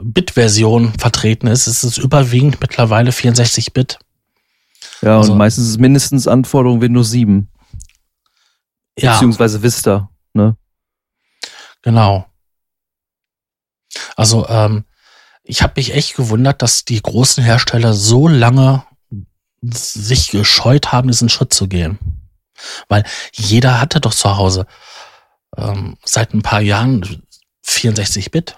[0.00, 3.98] Bit-Version vertreten ist, ist es überwiegend mittlerweile 64-Bit.
[5.02, 7.48] Ja, Also- und meistens ist es mindestens Anforderung Windows 7,
[8.98, 10.10] Ja, beziehungsweise Vista.
[10.32, 10.56] Ne?
[11.82, 12.26] genau.
[14.16, 14.84] Also ähm,
[15.42, 18.84] ich habe mich echt gewundert, dass die großen Hersteller so lange
[19.62, 21.98] sich gescheut haben, diesen Schritt zu gehen.
[22.88, 24.66] Weil jeder hatte doch zu Hause
[25.56, 27.22] ähm, seit ein paar Jahren
[27.66, 28.56] 64-Bit.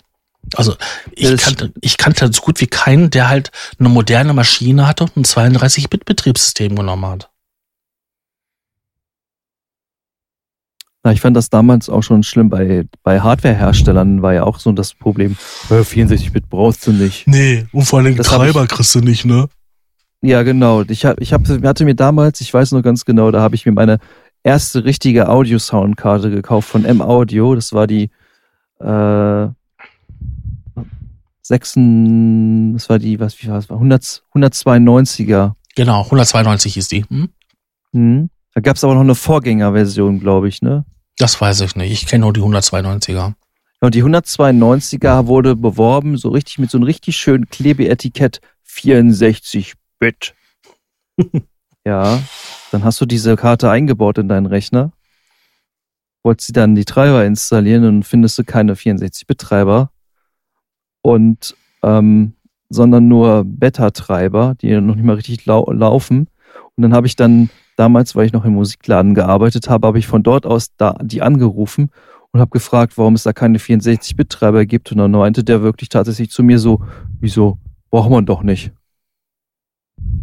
[0.55, 0.76] Also
[1.12, 5.05] ich das- kannte, ich kannte so gut wie keinen, der halt eine moderne Maschine hatte
[5.05, 7.30] und ein 32-Bit-Betriebssystem genommen hat.
[11.07, 12.50] Na, ich fand das damals auch schon schlimm.
[12.50, 15.36] Bei, bei Hardware-Herstellern war ja auch so das Problem,
[15.70, 17.28] äh, 64-Bit brauchst du nicht.
[17.28, 19.46] Nee, und vor allem Das hab ich- kriegst du nicht, ne?
[20.20, 20.82] Ja, genau.
[20.88, 23.64] Ich, hab, ich hab, hatte mir damals, ich weiß noch ganz genau, da habe ich
[23.64, 23.98] mir meine
[24.42, 27.54] erste richtige Audio-Soundkarte gekauft von M-Audio.
[27.54, 28.11] Das war die
[28.80, 29.46] äh,
[31.42, 31.74] 6,
[32.74, 35.52] das war die, was, wie war es, 100, 192er.
[35.76, 37.04] Genau, 192 ist die.
[37.04, 37.28] Hm?
[37.92, 38.30] Hm.
[38.54, 40.84] Da gab es aber noch eine Vorgängerversion, glaube ich, ne?
[41.18, 41.92] Das weiß ich nicht.
[41.92, 43.12] Ich kenne nur die 192er.
[43.12, 43.34] Ja,
[43.80, 50.34] Und die 192er wurde beworben, so richtig mit so einem richtig schönen Klebeetikett 64-Bit.
[51.84, 52.22] ja,
[52.70, 54.92] dann hast du diese Karte eingebaut in deinen Rechner.
[56.22, 59.90] Wolltest sie dann die Treiber installieren und findest du keine 64-Bit-Treiber.
[61.02, 62.34] Und ähm,
[62.68, 66.28] sondern nur Beta-Treiber, die noch nicht mal richtig lau laufen.
[66.74, 70.06] Und dann habe ich dann damals, weil ich noch im Musikladen gearbeitet habe, habe ich
[70.06, 71.90] von dort aus da die angerufen
[72.32, 74.92] und habe gefragt, warum es da keine 64-Bit-Treiber gibt.
[74.92, 76.82] Und dann meinte der wirklich tatsächlich zu mir so,
[77.20, 77.58] wieso,
[77.90, 78.72] braucht man doch nicht.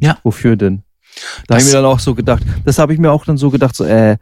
[0.02, 0.20] Ja.
[0.24, 0.84] Wofür denn?
[1.48, 3.50] Da habe ich mir dann auch so gedacht, das habe ich mir auch dann so
[3.50, 4.18] gedacht, so, äh,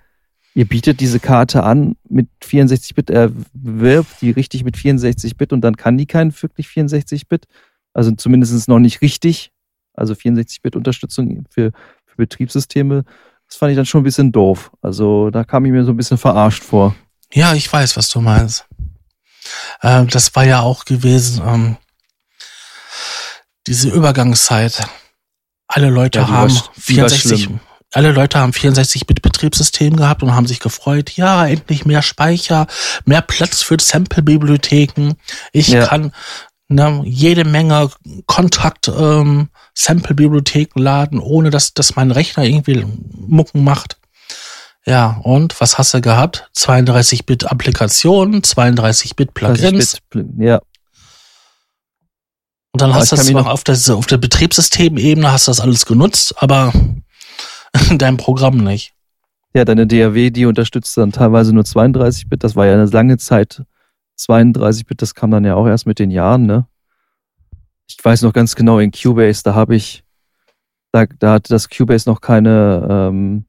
[0.53, 5.77] ihr bietet diese Karte an mit 64-Bit, er wirbt die richtig mit 64-Bit und dann
[5.77, 7.45] kann die keinen wirklich 64-Bit.
[7.93, 9.51] Also zumindest noch nicht richtig.
[9.93, 13.03] Also 64-Bit-Unterstützung für, für Betriebssysteme.
[13.47, 14.72] Das fand ich dann schon ein bisschen doof.
[14.82, 16.95] Also da kam ich mir so ein bisschen verarscht vor.
[17.34, 18.65] Ja, ich weiß, was du meinst.
[19.84, 21.78] Ähm, das war ja auch gewesen, ähm,
[23.67, 24.88] diese Übergangszeit.
[25.67, 27.59] Alle Leute Ja, haben sch- die war 64, schlimm.
[27.93, 32.67] alle Leute haben 64-Bit-Betriebssystem gehabt und haben sich gefreut, ja, endlich mehr Speicher,
[33.05, 35.13] mehr Platz für Sample-Bibliotheken.
[35.53, 35.88] Ich Ja.
[35.88, 36.11] kann
[36.72, 37.89] ne, jede Menge
[38.26, 39.49] Kontakt ähm,
[40.76, 43.97] laden, ohne dass, dass mein Rechner irgendwie Mucken macht.
[44.86, 46.49] Ja, und was hast du gehabt?
[46.57, 49.97] 32-Bit-Applikationen, 32-Bit-Plugins.
[49.97, 50.61] 30-Bit, Ja,
[52.72, 55.59] Und dann Aber hast du das zwar auf der, auf der Betriebssystemebene hast du das
[55.59, 56.74] alles genutzt, aber
[57.89, 58.93] in deinem Programm nicht.
[59.53, 62.43] Ja, deine DAW, die unterstützt dann teilweise nur 32-Bit.
[62.43, 63.63] Das war ja eine lange Zeit
[64.28, 65.01] 32-Bit.
[65.01, 66.67] Das kam dann ja auch erst mit den Jahren, ne?
[67.88, 70.03] Ich weiß noch ganz genau, in Cubase, da habe ich,
[70.91, 73.45] da, da hatte das Cubase noch keine, ähm,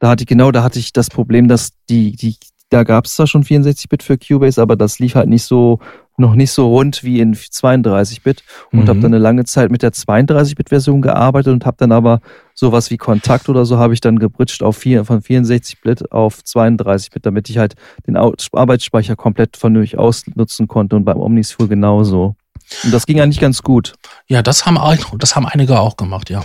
[0.00, 2.36] da hatte ich, genau, da hatte ich das Problem, dass die, die,
[2.68, 5.78] da gab es zwar schon 64-Bit für Cubase, aber das lief halt nicht so,
[6.20, 8.88] noch nicht so rund wie in 32-Bit und Mhm.
[8.88, 12.20] habe dann eine lange Zeit mit der 32-Bit-Version gearbeitet und habe dann aber
[12.54, 17.26] sowas wie Kontakt oder so habe ich dann gebritscht auf vier, von 64-Bit auf 32-Bit,
[17.26, 17.74] damit ich halt
[18.06, 22.36] den Arbeitsspeicher komplett vernünftig ausnutzen konnte und beim Omnisphere genauso.
[22.84, 23.94] Und das ging eigentlich ganz gut.
[24.28, 24.78] Ja, das haben,
[25.18, 26.44] das haben einige auch gemacht, ja.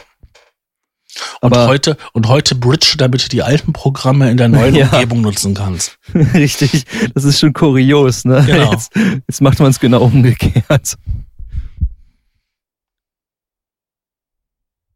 [1.42, 4.90] Und Aber- heute, und heute Bridge, damit du die alten Programme in der neuen Ja.
[4.90, 5.98] Umgebung nutzen kannst.
[6.14, 8.44] Richtig, das ist schon kurios, ne?
[8.46, 8.72] Genau.
[8.72, 8.92] Jetzt,
[9.28, 10.98] jetzt macht man es genau umgekehrt.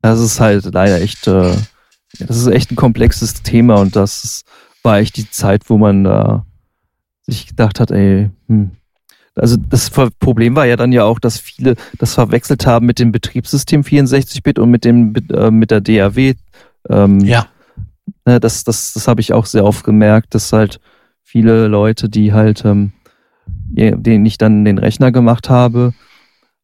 [0.01, 1.55] Das ist halt leider echt, äh,
[2.19, 4.43] das ist echt ein komplexes Thema und das
[4.83, 6.45] war echt die Zeit, wo man da
[7.25, 8.71] sich gedacht hat, ey, hm.
[9.39, 13.11] Also das Problem war ja dann ja auch, dass viele das verwechselt haben mit dem
[13.11, 16.35] Betriebssystem 64-Bit und mit dem äh, mit der DAW.
[16.89, 17.47] Ähm, Ja,
[18.25, 20.79] Ne, das das, das habe ich auch sehr oft gemerkt, dass halt
[21.23, 22.91] viele Leute, die halt, ähm,
[23.47, 25.93] denen ich dann den Rechner gemacht habe,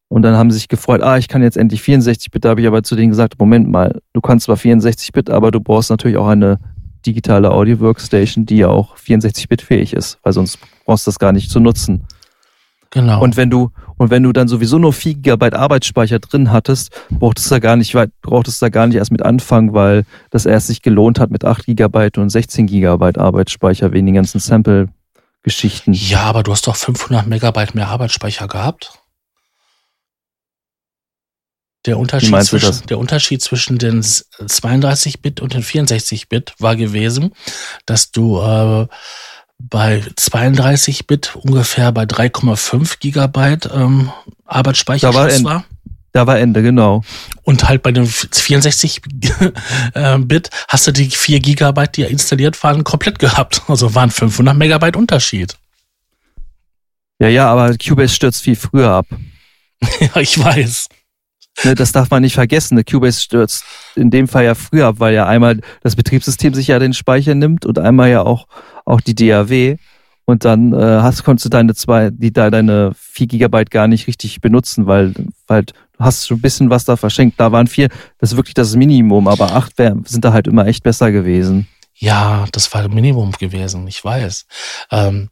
[0.08, 2.66] und dann haben sie sich gefreut, ah, ich kann jetzt endlich 64-Bit, da habe ich
[2.68, 6.28] aber zu denen gesagt, Moment mal, du kannst zwar 64-Bit, aber du brauchst natürlich auch
[6.28, 6.60] eine
[7.04, 11.50] digitale Audio-Workstation, die ja auch 64-Bit fähig ist, weil sonst brauchst du das gar nicht
[11.50, 12.04] zu nutzen.
[12.90, 13.22] Genau.
[13.22, 17.50] Und wenn du, Und wenn du dann sowieso nur 4 GB Arbeitsspeicher drin hattest, brauchtest
[17.50, 20.66] du da gar nicht weit, brauchtest da gar nicht erst mit anfangen, weil das erst
[20.66, 25.94] sich gelohnt hat mit 8 GB und 16 GB Arbeitsspeicher wegen den ganzen Sample-Geschichten.
[25.94, 28.98] Ja, aber du hast doch 500 Megabyte mehr Arbeitsspeicher gehabt.
[31.86, 37.32] Der Unterschied, zwischen, der Unterschied zwischen den 32-Bit und den 64-Bit war gewesen,
[37.86, 38.88] dass du äh,
[39.58, 44.10] bei 32-Bit ungefähr bei 3,5 Gigabyte ähm,
[44.44, 45.64] Arbeitsspeicher da war, war.
[46.12, 47.02] Da war Ende, genau.
[47.42, 49.54] Und halt bei dem 64-Bit
[49.94, 53.62] äh, hast du die 4 Gigabyte, die ja installiert waren, komplett gehabt.
[53.68, 55.56] Also waren 500 Megabyte Unterschied.
[57.18, 59.06] Ja, ja, aber Cubase stürzt viel früher ab.
[60.00, 60.88] ja, ich weiß.
[61.64, 62.74] Ne, das darf man nicht vergessen.
[62.74, 62.84] Ne?
[62.84, 66.78] Cubase stürzt in dem Fall ja früher ab, weil ja einmal das Betriebssystem sich ja
[66.78, 68.46] den Speicher nimmt und einmal ja auch,
[68.84, 69.76] auch die DAW.
[70.26, 74.40] Und dann äh, hast, konntest du deine zwei, die, deine vier Gigabyte gar nicht richtig
[74.40, 75.14] benutzen, weil,
[75.46, 77.38] weil du hast schon ein bisschen was da verschenkt.
[77.38, 77.88] Da waren vier,
[78.18, 81.68] das ist wirklich das Minimum, aber acht wär, sind da halt immer echt besser gewesen.
[81.94, 84.46] Ja, das war Minimum gewesen, ich weiß.
[84.90, 85.30] Ähm,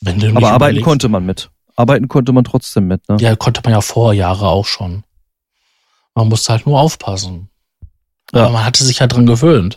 [0.00, 1.50] wenn du aber arbeiten konnte man mit
[1.80, 3.16] arbeiten konnte man trotzdem mit, ne?
[3.20, 5.04] Ja, konnte man ja vor Jahre auch schon.
[6.14, 7.48] Man musste halt nur aufpassen.
[8.32, 8.42] Ja.
[8.42, 9.76] Aber man hatte sich ja dran gewöhnt.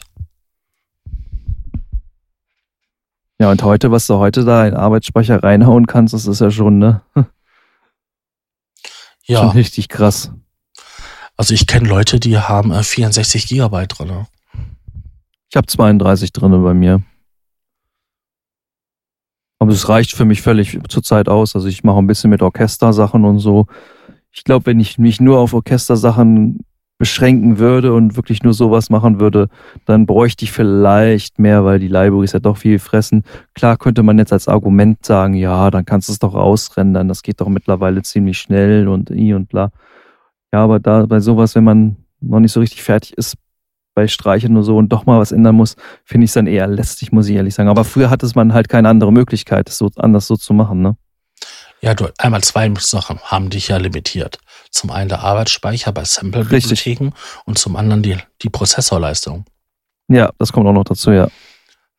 [3.39, 6.77] Ja, und heute, was du heute da in Arbeitsspeicher reinhauen kannst, das ist ja schon,
[6.77, 7.01] ne?
[9.25, 9.39] Ja.
[9.39, 10.31] Schon richtig krass.
[11.37, 14.27] Also ich kenne Leute, die haben 64 äh, Gigabyte drin.
[15.49, 17.01] Ich habe 32 drin bei mir.
[19.63, 21.55] Aber es reicht für mich völlig zurzeit aus.
[21.55, 23.67] Also ich mache ein bisschen mit Orchestersachen und so.
[24.33, 26.65] Ich glaube, wenn ich mich nur auf Orchestersachen
[26.97, 29.47] beschränken würde und wirklich nur sowas machen würde,
[29.85, 33.23] dann bräuchte ich vielleicht mehr, weil die Libraries ja doch viel fressen.
[33.53, 37.23] Klar könnte man jetzt als Argument sagen, ja, dann kannst du es doch ausrendern, das
[37.23, 39.71] geht doch mittlerweile ziemlich schnell und i und bla.
[40.51, 43.37] Ja, aber da bei sowas, wenn man noch nicht so richtig fertig ist,
[43.93, 46.67] bei Streichen nur so und doch mal was ändern muss, finde ich es dann eher
[46.67, 47.69] lästig, muss ich ehrlich sagen.
[47.69, 50.95] Aber früher hatte man halt keine andere Möglichkeit, es so anders so zu machen, ne?
[51.81, 54.39] Ja, du, einmal zwei Sachen haben dich ja limitiert.
[54.71, 57.11] Zum einen der Arbeitsspeicher bei Sample-Bibliotheken
[57.45, 59.43] und zum anderen die, die Prozessorleistung.
[60.07, 61.27] Ja, das kommt auch noch dazu, ja.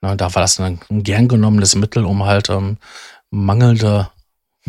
[0.01, 2.78] Na, da war das ein, gern genommenes Mittel, um halt ähm,
[3.30, 4.09] mangelnde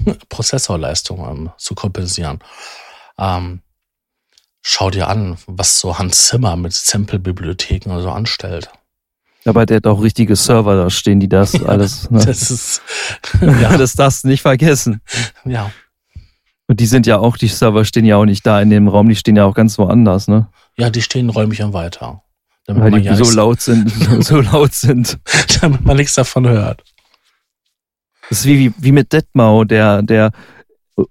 [0.30, 2.40] Prozessorleistung ähm, zu kompensieren.
[3.18, 3.62] Ähm,
[4.68, 8.72] Schau dir an, was so Hans Zimmer mit Sample-Bibliotheken oder so anstellt.
[9.46, 12.10] Aber der hat auch richtige Server da stehen, die das alles.
[12.10, 12.26] Ne?
[12.26, 12.82] das ist.
[13.42, 13.78] Ja.
[13.78, 15.02] das darfst du nicht vergessen.
[15.46, 15.70] Ja.
[16.66, 19.08] Und die sind ja auch, die Server stehen ja auch nicht da in dem Raum,
[19.08, 20.48] die stehen ja auch ganz woanders, ne?
[20.78, 22.24] Ja, die stehen räumlich weiter.
[22.66, 23.92] Damit Weil die ja so laut sind,
[24.22, 25.20] so laut sind.
[25.62, 26.84] damit man nichts davon hört.
[28.32, 30.32] Das ist wie, wie, wie mit Detmau, der, der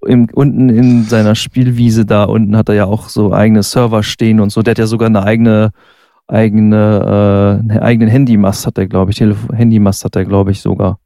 [0.07, 4.41] im, unten in seiner Spielwiese da unten hat er ja auch so eigene Server stehen
[4.41, 4.63] und so.
[4.63, 5.73] Der hat ja sogar eine eigene,
[6.27, 9.19] eigene, äh, einen eigenen Handymast hat er, glaube ich.
[9.19, 10.99] Telef Handymast hat er, glaube ich, sogar.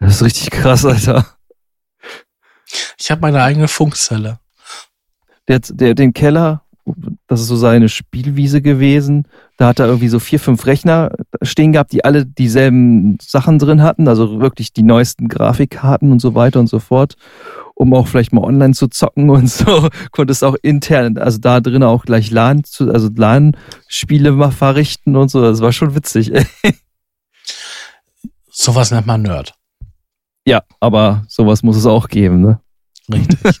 [0.00, 1.26] Das ist richtig krass, Alter.
[2.98, 4.38] Ich habe meine eigene Funkzelle.
[5.48, 6.62] Der, der, den Keller,
[7.26, 9.26] das ist so seine Spielwiese gewesen.
[9.56, 13.82] Da hat er irgendwie so vier, fünf Rechner stehen gehabt, die alle dieselben Sachen drin
[13.82, 17.16] hatten, also wirklich die neuesten Grafikkarten und so weiter und so fort
[17.78, 19.88] um auch vielleicht mal online zu zocken und so.
[20.10, 25.30] Konntest auch intern, also da drin auch gleich LAN, zu, also LAN-Spiele mal verrichten und
[25.30, 25.40] so.
[25.40, 26.32] Das war schon witzig.
[28.50, 29.54] sowas nennt man Nerd.
[30.44, 32.60] Ja, aber sowas muss es auch geben, ne?
[33.12, 33.38] Richtig.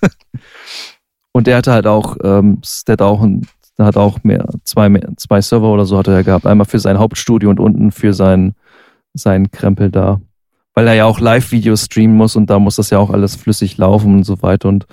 [1.32, 3.46] und der hatte halt auch, ähm, der hat auch ein,
[3.78, 6.46] der hat auch mehr, zwei, mehr, zwei Server oder so hatte er gehabt.
[6.46, 8.54] Einmal für sein Hauptstudio und unten für sein,
[9.14, 10.20] sein Krempel da
[10.78, 13.78] weil er ja auch Live-Videos streamen muss und da muss das ja auch alles flüssig
[13.78, 14.86] laufen und so weiter und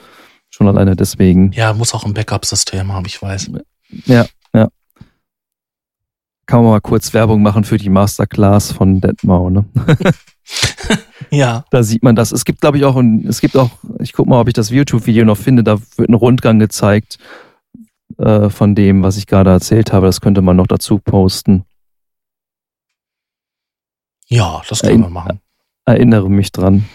[0.50, 1.52] schon alleine deswegen.
[1.52, 3.52] Ja, muss auch ein Backup-System haben, ich weiß.
[4.08, 4.26] Ja,
[4.56, 4.70] ja.
[6.48, 9.66] Kann man mal kurz Werbung machen für die Masterclass von Deadmau, ne?
[11.30, 11.64] ja.
[11.70, 12.32] Da sieht man das.
[12.32, 13.70] Es gibt, glaube ich, auch, ein, es gibt auch,
[14.00, 17.20] ich guck mal, ob ich das YouTube-Video noch finde, da wird ein Rundgang gezeigt
[18.18, 20.08] äh, von dem, was ich gerade erzählt habe.
[20.08, 21.64] Das könnte man noch dazu posten.
[24.26, 25.42] Ja, das können wir machen
[25.86, 26.90] erinnere mich dran.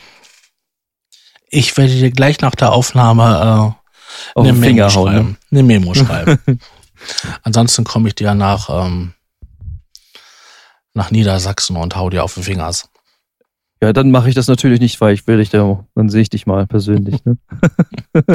[1.49, 3.77] Ich werde dir gleich nach der Aufnahme
[4.35, 5.37] äh, eine, Memo hauen, schreiben, ne?
[5.51, 6.61] eine Memo schreiben.
[7.43, 9.15] Ansonsten komme ich dir nach, ähm,
[10.95, 12.89] nach Niedersachsen und hau dir auf den Fingers.
[13.83, 16.29] Ja, dann mache ich das natürlich nicht, weil ich will dich da, dann sehe ich
[16.29, 17.25] dich mal persönlich.
[17.25, 17.39] Ne?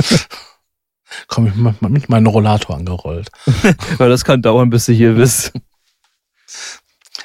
[1.28, 3.30] Komme ich mit, mit meinem Rollator angerollt.
[3.98, 5.54] weil das kann dauern, bis du hier bist.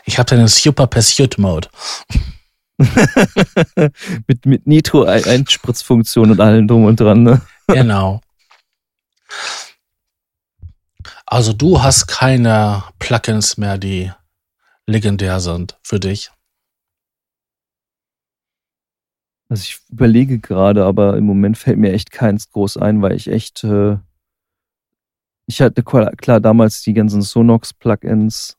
[0.04, 1.68] Ich habe deinen Super Pursuit Mode.
[4.26, 7.40] mit, mit Nitro-Einspritzfunktion und allem drum und dran, ne?
[7.68, 8.20] Genau.
[11.26, 14.10] Also du hast keine Plugins mehr, die
[14.86, 16.30] legendär sind für dich.
[19.48, 23.28] Also ich überlege gerade, aber im Moment fällt mir echt keins groß ein, weil ich
[23.28, 23.98] echt, äh,
[25.46, 28.56] ich hatte klar, klar damals die ganzen Sonox-Plugins,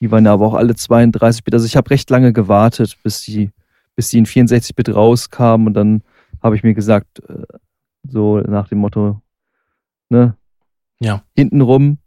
[0.00, 1.54] die waren ja aber auch alle 32-Bit.
[1.54, 3.50] Also ich habe recht lange gewartet, bis die,
[3.94, 6.02] bis die in 64-Bit rauskamen und dann
[6.42, 7.44] habe ich mir gesagt, äh,
[8.08, 9.20] so nach dem Motto,
[10.10, 10.36] ne,
[11.00, 11.22] Ja.
[11.34, 11.98] hintenrum,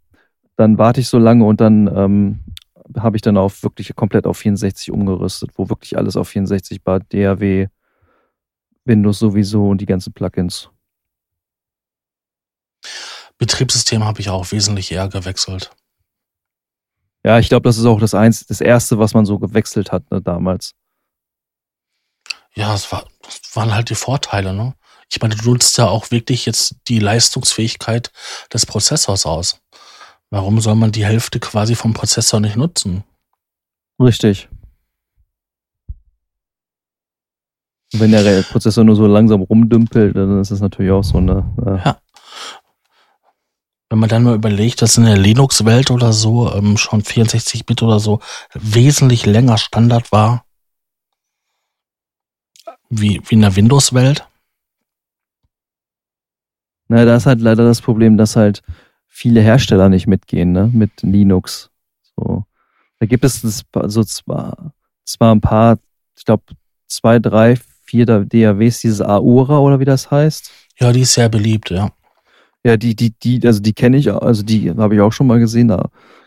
[0.55, 2.39] dann warte ich so lange und dann ähm,
[2.97, 6.99] habe ich dann auf wirklich komplett auf 64 umgerüstet, wo wirklich alles auf 64 war,
[6.99, 7.67] DAW,
[8.85, 10.69] Windows sowieso und die ganzen Plugins.
[13.37, 15.71] Betriebssystem habe ich auch wesentlich eher gewechselt.
[17.25, 20.09] Ja, ich glaube, das ist auch das eins, das erste, was man so gewechselt hat
[20.11, 20.73] ne, damals.
[22.55, 24.73] Ja, es war, das waren halt die Vorteile, ne?
[25.11, 28.11] Ich meine, du nutzt ja auch wirklich jetzt die Leistungsfähigkeit
[28.53, 29.59] des Prozessors aus.
[30.29, 33.03] Warum soll man die Hälfte quasi vom Prozessor nicht nutzen?
[33.99, 34.47] Richtig.
[37.91, 41.43] Wenn der Prozessor nur so langsam rumdümpelt, dann ist das natürlich auch so eine.
[41.65, 41.99] Äh, Ja.
[43.89, 47.99] Wenn man dann mal überlegt, dass in der Linux-Welt oder so ähm, schon 64-Bit oder
[47.99, 48.19] so
[48.53, 50.45] wesentlich länger Standard war,
[52.89, 54.27] wie, wie in der Windows-Welt.
[56.87, 58.61] Na, da ist halt leider das Problem, dass halt
[59.07, 61.69] viele Hersteller nicht mitgehen, ne, mit Linux.
[62.15, 62.45] So.
[62.99, 64.73] Da gibt es so zwar,
[65.05, 65.77] zwar ein paar,
[66.15, 66.43] ich glaube,
[66.87, 70.51] zwei, drei, vier DAWs, dieses Aura oder wie das heißt.
[70.79, 71.91] Ja, die ist sehr beliebt, ja.
[72.63, 75.39] Ja, die, die, die, also die kenne ich, also die habe ich auch schon mal
[75.39, 75.73] gesehen,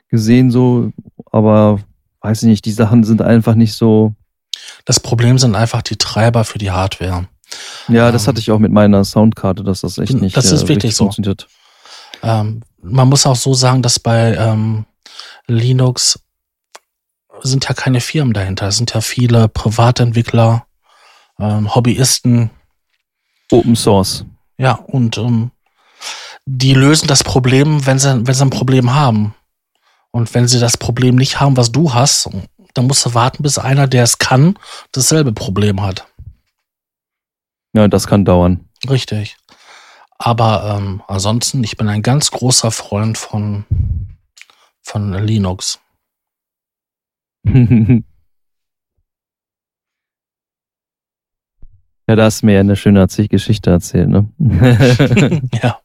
[0.08, 0.90] gesehen so,
[1.30, 1.80] aber
[2.20, 4.14] weiß ich nicht, die Sachen sind einfach nicht so.
[4.84, 7.28] Das Problem sind einfach die Treiber für die Hardware.
[7.88, 10.36] Ja, das Ähm, hatte ich auch mit meiner Soundkarte, dass das echt nicht.
[10.36, 11.04] das ist äh, wirklich so.
[11.04, 11.48] Funktioniert.
[12.22, 14.86] Ähm, man muss auch so sagen, dass bei ähm,
[15.46, 16.18] Linux
[17.42, 18.68] sind ja keine Firmen dahinter.
[18.68, 20.66] Es sind ja viele Privatentwickler,
[21.38, 22.50] ähm, Hobbyisten,
[23.50, 24.24] Open Source.
[24.58, 25.50] ja, und ähm,
[26.46, 29.34] die lösen das Problem, wenn sie, wenn sie ein Problem haben.
[30.10, 32.28] Und wenn sie das Problem nicht haben, was du hast,
[32.74, 34.58] dann musst du warten, bis einer, der es kann,
[34.92, 36.06] dasselbe Problem hat.
[37.74, 38.68] Ja, das kann dauern.
[38.88, 39.36] Richtig.
[40.18, 43.64] Aber ähm, ansonsten, ich bin ein ganz großer Freund von,
[44.82, 45.80] von Linux.
[47.44, 48.02] ja,
[52.06, 54.28] da hast du mir ja eine schöne Geschichte erzählt, ne?
[55.62, 55.81] ja.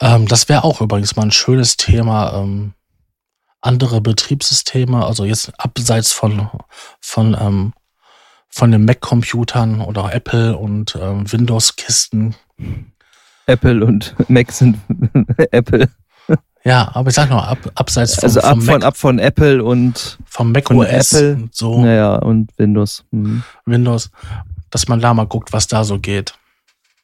[0.00, 2.34] Ähm, das wäre auch übrigens mal ein schönes Thema.
[2.34, 2.74] Ähm,
[3.60, 6.50] andere Betriebssysteme, also jetzt abseits von,
[7.00, 7.72] von, ähm,
[8.48, 12.34] von den Mac-Computern oder Apple und ähm, Windows-Kisten.
[13.46, 14.78] Apple und Mac sind
[15.50, 15.88] Apple.
[16.66, 19.62] Ja, aber ich sag nur, ab, abseits von, Also ab von, Mac, ab von Apple
[19.62, 21.34] und vom Mac von OS Apple.
[21.34, 23.04] und so, naja, und Windows.
[23.12, 23.42] Hm.
[23.66, 24.10] Windows,
[24.70, 26.34] dass man da mal guckt, was da so geht.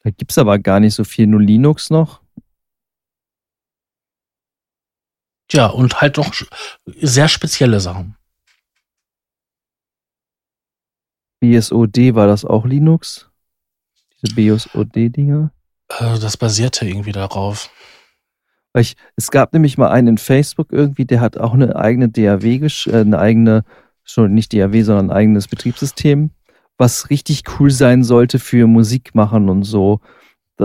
[0.03, 2.20] Da gibt's aber gar nicht so viel, nur Linux noch.
[5.51, 6.33] Ja, und halt doch
[6.85, 8.15] sehr spezielle Sachen.
[11.41, 13.29] BSOD war das auch Linux?
[14.21, 15.51] Diese BSOD-Dinger?
[15.89, 17.69] Äh, das basierte irgendwie darauf.
[18.73, 22.07] Weil ich, es gab nämlich mal einen in Facebook irgendwie, der hat auch eine eigene
[22.07, 23.65] DAW, äh, eine eigene,
[24.03, 26.31] schon nicht DAW, sondern ein eigenes Betriebssystem,
[26.77, 29.99] was richtig cool sein sollte für Musik machen und so,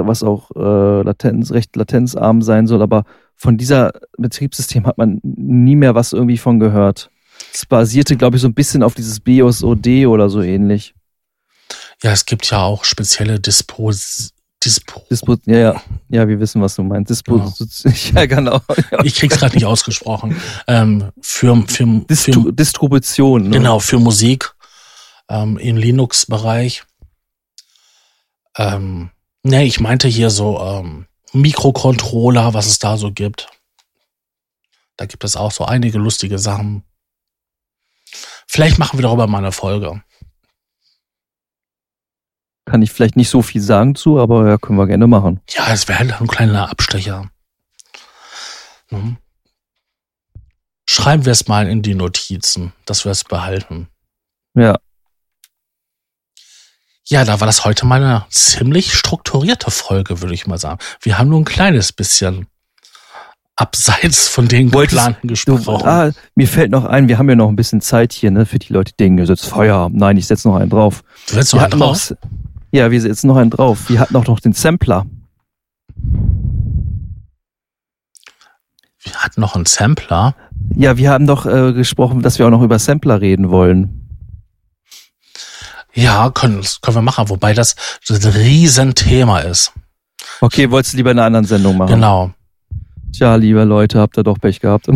[0.05, 3.05] was auch äh, Latenz, recht latenzarm sein soll, aber
[3.37, 7.11] von dieser Betriebssystem hat man nie mehr was irgendwie von gehört.
[7.53, 10.95] Es basierte, glaube ich, so ein bisschen auf dieses BSOD oder so ähnlich.
[12.03, 14.33] Ja, es gibt ja auch spezielle Dispos.
[14.65, 15.03] Dispo.
[15.11, 17.11] Dispo ja, ja, ja, wir wissen, was du meinst.
[17.11, 17.53] Dispo
[18.15, 18.61] ja, genau.
[19.05, 20.41] ich krieg's gerade nicht ausgesprochen.
[20.67, 23.45] Ähm, für, für, Distru für, Distribution.
[23.45, 23.51] Ne?
[23.51, 24.55] genau, für Musik
[25.29, 26.85] ähm, im Linux-Bereich.
[28.57, 29.11] Ähm,
[29.47, 33.49] nee, ich meinte hier so ähm, Mikrocontroller, was es da so gibt.
[34.97, 36.83] Da gibt es auch so einige lustige Sachen.
[38.47, 40.03] Vielleicht machen wir darüber mal eine Folge.
[42.65, 45.41] Kann ich vielleicht nicht so viel sagen zu, aber ja, können wir gerne machen.
[45.51, 47.31] Ja, es wäre halt ein kleiner Abstecher.
[48.91, 49.19] Mhm.
[50.89, 53.89] Schreiben wir es mal in die Notizen, dass wir es behalten.
[54.55, 54.79] Ja.
[57.09, 60.79] Ja, da war das heute mal eine ziemlich strukturierte Folge, würde ich mal sagen.
[61.01, 62.47] Wir haben nur ein kleines bisschen
[63.55, 65.71] abseits von den geplanten Gesprächen.
[65.87, 68.59] Ah, mir fällt noch ein, wir haben ja noch ein bisschen Zeit hier, ne, für
[68.59, 69.89] die Leute, die denken, ihr setzt Feuer.
[69.93, 71.05] Nein, ich setze noch einen drauf.
[71.29, 72.11] Du setzt noch Wir einen drauf?
[72.11, 72.17] noch-
[72.73, 73.89] Ja, wir setzen noch einen drauf.
[73.89, 75.07] Wir hatten auch noch den Sampler.
[79.01, 80.35] Wir hatten noch einen Sampler.
[80.75, 84.06] Ja, wir haben doch äh, gesprochen, dass wir auch noch über Sampler reden wollen.
[85.97, 87.75] Ja, können, können wir machen, wobei das
[88.09, 89.73] ein Riesenthema ist.
[90.41, 91.95] Okay, wolltest du lieber in einer anderen Sendung machen?
[91.95, 92.33] Genau.
[93.13, 94.89] Tja, lieber Leute, habt ihr doch Pech gehabt.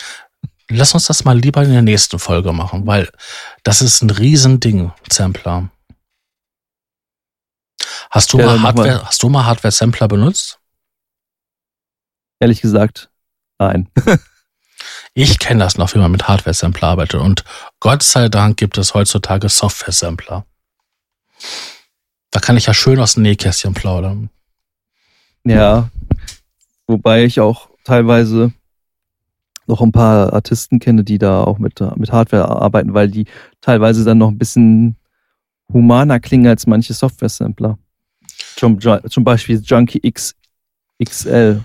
[0.70, 3.10] Lass uns das mal lieber in der nächsten Folge machen, weil
[3.64, 5.68] das ist ein Riesending, Sampler.
[8.10, 8.88] Hast du Ja, mal mach mal.
[8.88, 10.58] Hardware, hast du mal Hardware-Sampler benutzt?
[12.40, 13.10] Ehrlich gesagt,
[13.58, 13.88] nein.
[15.22, 17.20] Ich kenne das noch, wie man mit Hardware-Sampler arbeitet.
[17.20, 17.44] Und
[17.78, 20.46] Gott sei Dank gibt es heutzutage Software-Sampler.
[22.30, 24.30] Da kann ich ja schön aus dem Nähkästchen plaudern.
[25.44, 25.90] Ja.
[26.86, 28.54] Wobei ich auch teilweise
[29.66, 33.26] noch ein paar Artisten kenne, die da auch mit, mit Hardware arbeiten, weil die
[33.60, 34.96] teilweise dann noch ein bisschen
[35.70, 37.78] humaner klingen als manche Software-Sampler.
[38.56, 40.34] Zum, zum Beispiel Junkie X
[41.04, 41.62] XL.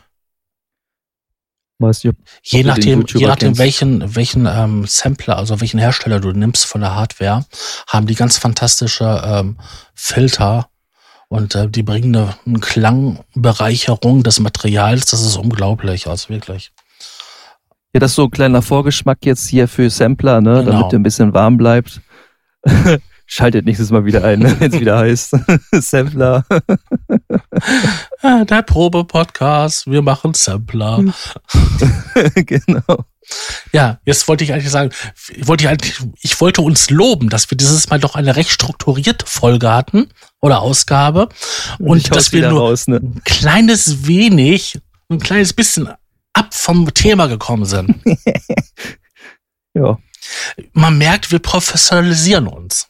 [1.77, 6.65] Weiß nicht, Je nachdem, je nachdem welchen, welchen ähm, Sampler, also welchen Hersteller du nimmst
[6.65, 7.45] von der Hardware,
[7.87, 9.57] haben die ganz fantastische ähm,
[9.93, 10.69] Filter
[11.27, 15.05] und äh, die bringen eine, eine Klangbereicherung des Materials.
[15.07, 16.71] Das ist unglaublich, also wirklich.
[17.93, 20.71] Ja, das ist so ein kleiner Vorgeschmack jetzt hier für Sampler, ne, Genau.
[20.71, 22.01] damit der ein bisschen warm bleibt.
[23.27, 25.35] Schaltet nächstes Mal wieder ein, wenn es wieder heißt.
[25.71, 26.45] Sampler.
[28.21, 31.03] Äh, der Probe-Podcast, wir machen Sampler.
[32.35, 33.05] genau.
[33.73, 34.91] Ja, jetzt wollte ich eigentlich sagen,
[35.35, 38.51] ich wollte, ich, eigentlich, ich wollte uns loben, dass wir dieses Mal doch eine recht
[38.51, 40.09] strukturierte Folge hatten
[40.41, 41.29] oder Ausgabe
[41.79, 42.97] und dass wir nur raus, ne?
[42.97, 45.89] ein kleines wenig, ein kleines bisschen
[46.33, 47.95] ab vom Thema gekommen sind.
[49.73, 49.97] Ja.
[50.73, 52.87] Man merkt, wir professionalisieren uns.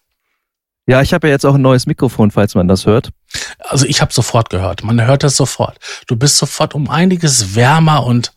[0.87, 3.11] Ja, ich habe ja jetzt auch ein neues Mikrofon, falls man das hört.
[3.59, 5.79] Also ich habe sofort gehört, man hört das sofort.
[6.07, 8.33] Du bist sofort um einiges wärmer und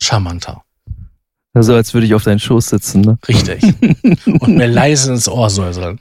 [0.00, 0.62] charmanter.
[1.54, 3.18] Also als würde ich auf deinen Schoß sitzen, ne?
[3.26, 3.62] Richtig.
[4.26, 5.98] und mir leise ins Ohr säuseln.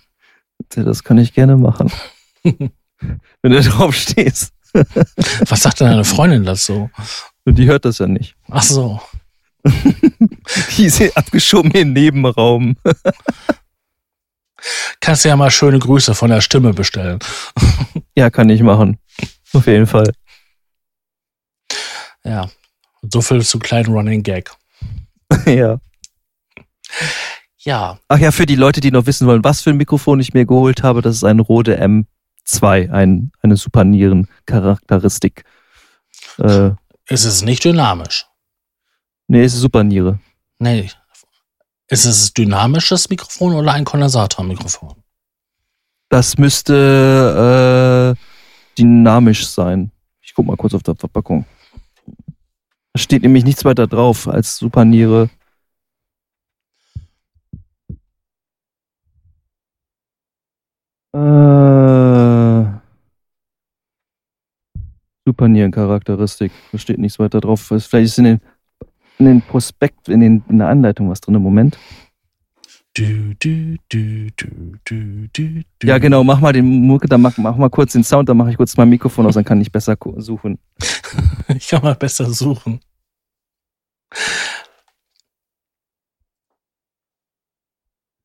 [0.69, 1.91] Das kann ich gerne machen.
[2.43, 4.53] Wenn du drauf stehst.
[5.47, 6.89] Was sagt denn deine Freundin dazu?
[7.45, 8.35] Und die hört das ja nicht.
[8.49, 8.99] Ach so.
[10.77, 12.75] Die ist abgeschoben im Nebenraum.
[14.99, 17.19] Kannst du ja mal schöne Grüße von der Stimme bestellen.
[18.17, 18.97] Ja, kann ich machen.
[19.51, 20.13] Auf jeden Fall.
[22.23, 22.49] Ja.
[23.01, 24.51] So viel zu kleinen Running Gag.
[25.45, 25.79] ja.
[27.57, 30.33] Ja, Ach ja, für die Leute, die noch wissen wollen, was für ein Mikrofon ich
[30.33, 35.43] mir geholt habe, das ist ein Rode M2, ein, eine Supernieren-Charakteristik.
[36.37, 36.71] Äh,
[37.07, 38.27] es ist nicht dynamisch.
[39.27, 40.19] nee, es ist Superniere.
[40.59, 40.89] Nee.
[41.87, 44.95] Ist es ein dynamisches Mikrofon oder ein Kondensatormikrofon?
[46.09, 49.91] Das müsste äh, dynamisch sein.
[50.21, 51.45] Ich guck mal kurz auf der Verpackung.
[52.93, 55.29] Da steht nämlich nichts weiter drauf als Superniere.
[61.13, 62.65] Äh,
[65.25, 66.51] Supernierencharakteristik.
[66.71, 67.61] Da steht nichts weiter drauf.
[67.61, 68.41] Vielleicht ist in den,
[69.19, 71.35] in den Prospekt, in, den, in der Anleitung was drin.
[71.41, 71.77] Moment.
[72.93, 74.29] Du, du, du.
[75.83, 78.51] Ja, genau, mach mal den Mucke, dann mach, mach mal kurz den Sound, dann mache
[78.51, 80.59] ich kurz mein Mikrofon aus, dann kann ich besser suchen.
[81.47, 82.79] Ich kann mal besser suchen.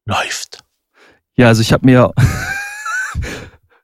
[0.06, 0.64] Läuft.
[1.36, 2.12] Ja, also ich habe mir.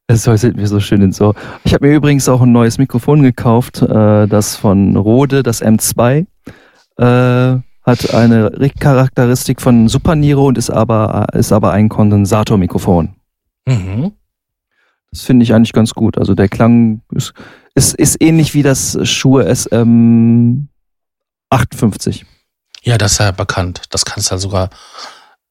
[0.08, 1.34] Es häuselt mir so schön ins Ohr.
[1.64, 6.26] Ich habe mir übrigens auch ein neues Mikrofon gekauft, äh, das von Rode, das M2.
[6.98, 13.14] Äh, hat eine Charakteristik von Super Niro und ist aber, ist aber ein Kondensatormikrofon.
[13.66, 14.12] Mhm.
[15.12, 16.18] Das finde ich eigentlich ganz gut.
[16.18, 17.32] Also der Klang ist,
[17.74, 20.66] ist, ist ähnlich wie das Shure SM
[21.50, 22.26] 58.
[22.82, 23.82] Ja, das ist ja bekannt.
[23.90, 24.70] Das kannst du ja sogar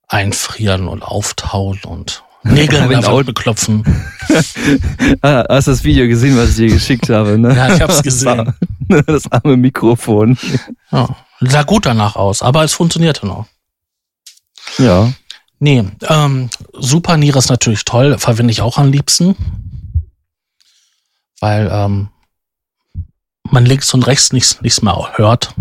[0.08, 3.18] einfrieren und auftauen und Nägel in der Genau.
[3.18, 3.84] Wand beklopfen.
[5.22, 7.56] Ah, hast das Video gesehen, was ich dir geschickt habe, ne?
[7.56, 8.54] Ja, ich hab's gesehen.
[9.08, 10.38] Das arme Mikrofon.
[10.92, 11.08] Ja,
[11.40, 13.46] sah gut danach aus, aber es funktionierte noch.
[14.78, 15.12] Ja.
[15.60, 19.36] Nee, ähm, Super Niere ist natürlich toll, verwende ich auch am liebsten.
[21.40, 22.10] Weil ähm,
[23.44, 25.54] man links und rechts nichts, nichts mehr hört.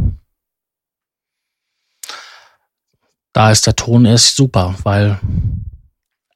[3.33, 5.21] Da ist der Ton erst super, weil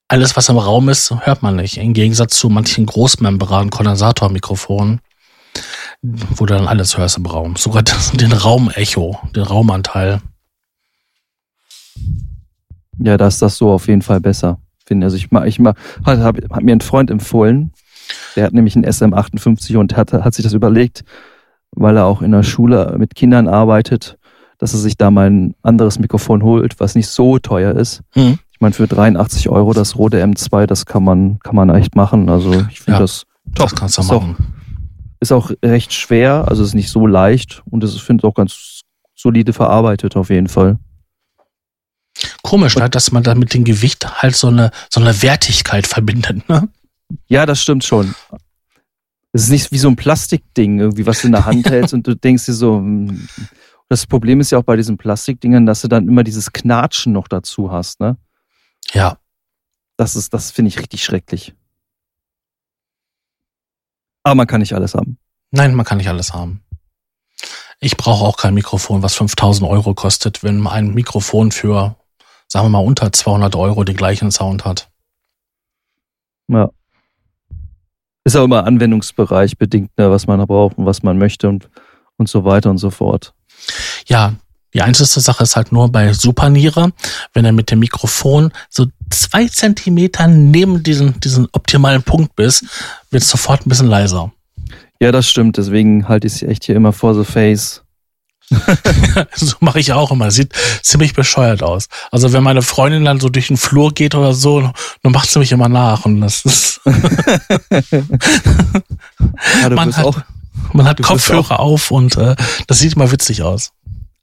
[0.09, 1.77] alles, was im Raum ist, hört man nicht.
[1.77, 5.01] Im Gegensatz zu manchen Großmembran-Kondensatormikrofonen,
[6.03, 7.57] wo du dann alles hörst im Raum.
[7.57, 10.21] Sogar das, den Raumecho, den Raumanteil.
[12.99, 14.59] Ja, da ist das so auf jeden Fall besser.
[14.87, 15.75] Finde also ich ich mal,
[16.05, 17.73] hat, hat, hat mir ein Freund empfohlen,
[18.37, 21.05] der hat nämlich einen SM58 und hat, hat sich das überlegt,
[21.73, 24.19] weil er auch in der Schule mit Kindern arbeitet,
[24.59, 28.03] dass er sich da mal ein anderes Mikrofon holt, was nicht so teuer ist.
[28.13, 28.39] Hm.
[28.51, 32.29] Ich meine, für 83 Euro das Rode M2, das kann man, kann man echt machen.
[32.29, 33.71] Also ich finde Ja, das top.
[33.71, 34.58] Das kannst du Ist auch, machen.
[35.21, 38.83] Ist auch recht schwer, also ist nicht so leicht und es finde ich auch ganz
[39.15, 40.79] solide verarbeitet auf jeden Fall.
[42.43, 46.49] Komisch, ne, dass man da mit dem Gewicht halt so eine, so eine Wertigkeit verbindet.
[46.49, 46.69] Ne?
[47.27, 48.15] Ja, das stimmt schon.
[49.33, 52.07] Es ist nicht wie so ein Plastikding, irgendwie, was du in der Hand hältst und
[52.07, 53.29] du denkst dir so, hm.
[53.89, 57.29] das Problem ist ja auch bei diesen Plastikdingern, dass du dann immer dieses Knatschen noch
[57.29, 58.17] dazu hast, ne?
[58.93, 59.19] Ja,
[59.97, 61.55] Das ist, das finde ich richtig schrecklich.
[64.29, 65.17] Aber man kann nicht alles haben.
[65.53, 66.63] nein, man kann nicht alles haben.
[67.81, 71.97] Ich brauche auch kein Mikrofon, was 5000 Euro kostet, wenn ein Mikrofon für,
[72.47, 74.91] sagen wir mal, unter 200 Euro den gleichen Sound hat.
[76.49, 76.69] Ja.
[78.25, 81.71] Ist auch immer Anwendungsbereich bedingt, ne, was man braucht und was man möchte und,
[82.19, 83.33] und so weiter und so fort.
[84.09, 84.35] Ja,
[84.75, 86.93] die einzige Sache ist halt nur bei Superniere,
[87.33, 92.65] wenn er mit dem Mikrofon so zwei Zentimeter neben diesen, diesen optimalen Punkt bist,
[93.11, 94.31] wird es sofort ein bisschen leiser.
[95.01, 95.57] Ja, das stimmt.
[95.57, 97.83] Deswegen halte ich es echt hier immer vor the face.
[99.35, 100.31] so mache ich auch immer.
[100.31, 100.53] Sieht
[100.83, 101.89] ziemlich bescheuert aus.
[102.11, 105.39] Also wenn meine Freundin dann so durch den Flur geht oder so, dann macht sie
[105.39, 106.05] mich immer nach.
[106.05, 106.81] Und das ist,
[109.63, 110.19] Ja, Man hat- auch,
[110.73, 113.71] man hat Kopfhörer auf und äh, das sieht immer witzig aus.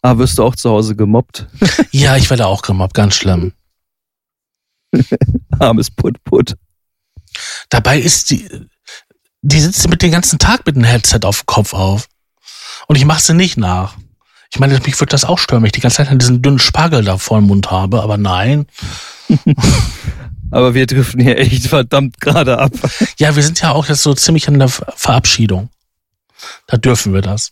[0.05, 1.47] Ah, wirst du auch zu Hause gemobbt.
[1.91, 3.53] Ja, ich werde auch gemobbt, ganz schlimm.
[5.59, 6.55] Armes Put-Put.
[7.69, 8.47] Dabei ist die,
[9.41, 12.07] die sitzt mit den ganzen Tag mit einem Headset auf dem Kopf auf.
[12.87, 13.95] Und ich mache sie nicht nach.
[14.51, 17.03] Ich meine, mich würde das auch stören, wenn ich die ganze Zeit diesen dünnen Spargel
[17.03, 18.67] da vor dem Mund habe, aber nein.
[20.51, 22.71] Aber wir driften hier echt verdammt gerade ab.
[23.17, 25.69] Ja, wir sind ja auch jetzt so ziemlich in der Ver- Verabschiedung.
[26.67, 27.51] Da dürfen wir das.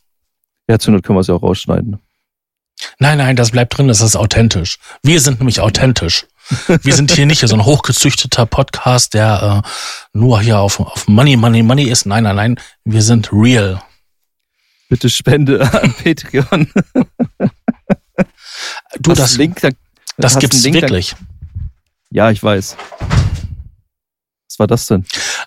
[0.69, 1.97] Ja, zur Not können wir es ja auch rausschneiden.
[2.99, 4.77] Nein, nein, das bleibt drin, das ist authentisch.
[5.03, 6.25] Wir sind nämlich authentisch.
[6.81, 9.69] Wir sind hier nicht so ein hochgezüchteter Podcast, der äh,
[10.17, 12.05] nur hier auf, auf Money, Money, Money ist.
[12.05, 13.81] Nein, nein, nein, wir sind real.
[14.89, 16.69] Bitte spende an Patreon.
[18.99, 19.75] Du, Hast das, Link, dann-
[20.17, 21.15] das gibt's Link, wirklich.
[22.11, 22.75] Ja, ich weiß.
[24.49, 25.05] Was war das denn?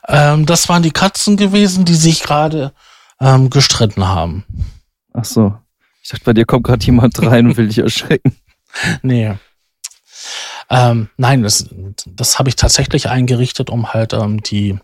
[0.09, 2.73] Ähm, das waren die Katzen gewesen, die sich gerade
[3.21, 4.45] ähm, gestritten haben.
[5.13, 5.57] Ach so.
[6.07, 8.37] Ich dachte, bei dir kommt gerade jemand rein und will dich erschrecken.
[9.03, 9.35] Nee.
[10.69, 11.69] Ähm, nein, das,
[12.05, 14.79] das habe ich tatsächlich eingerichtet, um halt ähm, die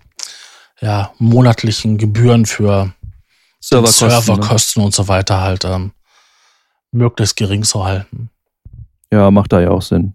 [0.80, 2.94] ja, monatlichen Gebühren für
[3.60, 4.08] Serverkosten.
[4.08, 4.20] ne?
[4.22, 5.92] Serverkosten und so weiter halt ähm,
[6.90, 8.30] möglichst gering zu halten.
[9.12, 10.14] Ja, macht da ja auch Sinn.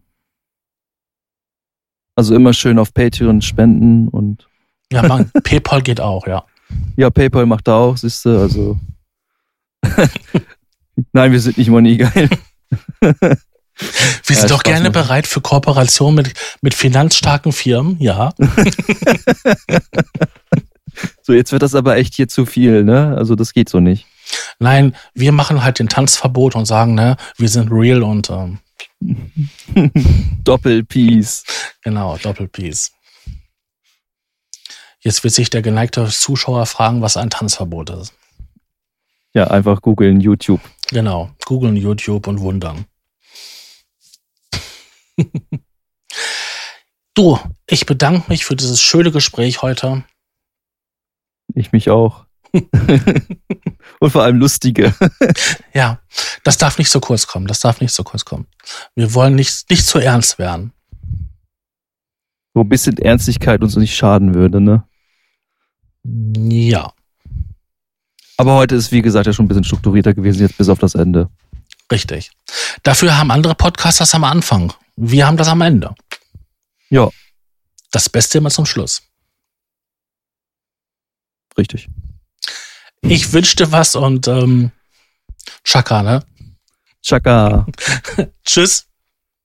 [2.15, 4.49] Also immer schön auf Patreon spenden und
[4.91, 6.43] Ja, man, PayPal geht auch, ja.
[6.95, 8.77] ja, PayPal macht da auch, siehst du, also.
[11.13, 12.29] Nein, wir sind nicht money geil.
[12.99, 13.35] Wir Ja,
[14.25, 14.93] sind doch Spaß gerne machen.
[14.93, 18.33] bereit für Kooperation mit, mit finanzstarken Firmen, ja.
[21.21, 23.15] So, jetzt wird das aber echt hier zu viel, ne?
[23.17, 24.07] Also das geht so nicht.
[24.59, 28.59] Nein, wir machen halt den Tanzverbot und sagen, ne, wir sind real und ähm,
[30.43, 31.43] Doppel-Peace.
[31.83, 32.91] genau, Doppelpiece.
[35.01, 38.13] Jetzt wird sich der geneigte Zuschauer fragen, was ein Tanzverbot ist.
[39.33, 40.61] Ja, einfach googeln, YouTube.
[40.89, 42.85] Genau, googeln, YouTube und wundern.
[47.13, 50.05] du, ich bedanke mich für dieses schöne Gespräch heute.
[51.53, 52.25] Ich mich auch.
[52.53, 54.93] und vor allem lustige.
[55.73, 55.99] Ja,
[56.43, 57.47] das darf nicht so kurz kommen.
[57.47, 58.47] Das darf nicht so kurz kommen.
[58.95, 60.71] Wir wollen nicht, nicht zu ernst werden.
[62.53, 64.87] Wo ein bisschen Ernstigkeit uns nicht schaden würde, ne?
[66.03, 66.93] Ja,
[68.37, 70.95] Aber heute ist, wie gesagt, ja schon ein bisschen strukturierter gewesen, jetzt bis auf das
[70.95, 71.29] Ende.
[71.91, 72.31] richtig.
[72.83, 74.73] Dafür haben andere Podcasts das am Anfang.
[74.95, 75.95] Wir haben das am Ende.
[76.89, 77.09] Ja,
[77.91, 79.01] Das Beste immer zum Schluss.
[81.57, 81.89] richtig.
[83.01, 84.71] Ich wünschte was und ähm,
[85.63, 86.23] Chaka, ne?
[87.01, 87.65] Chaka.
[88.45, 88.85] Tschüss.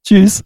[0.05, 0.43] Tschüss.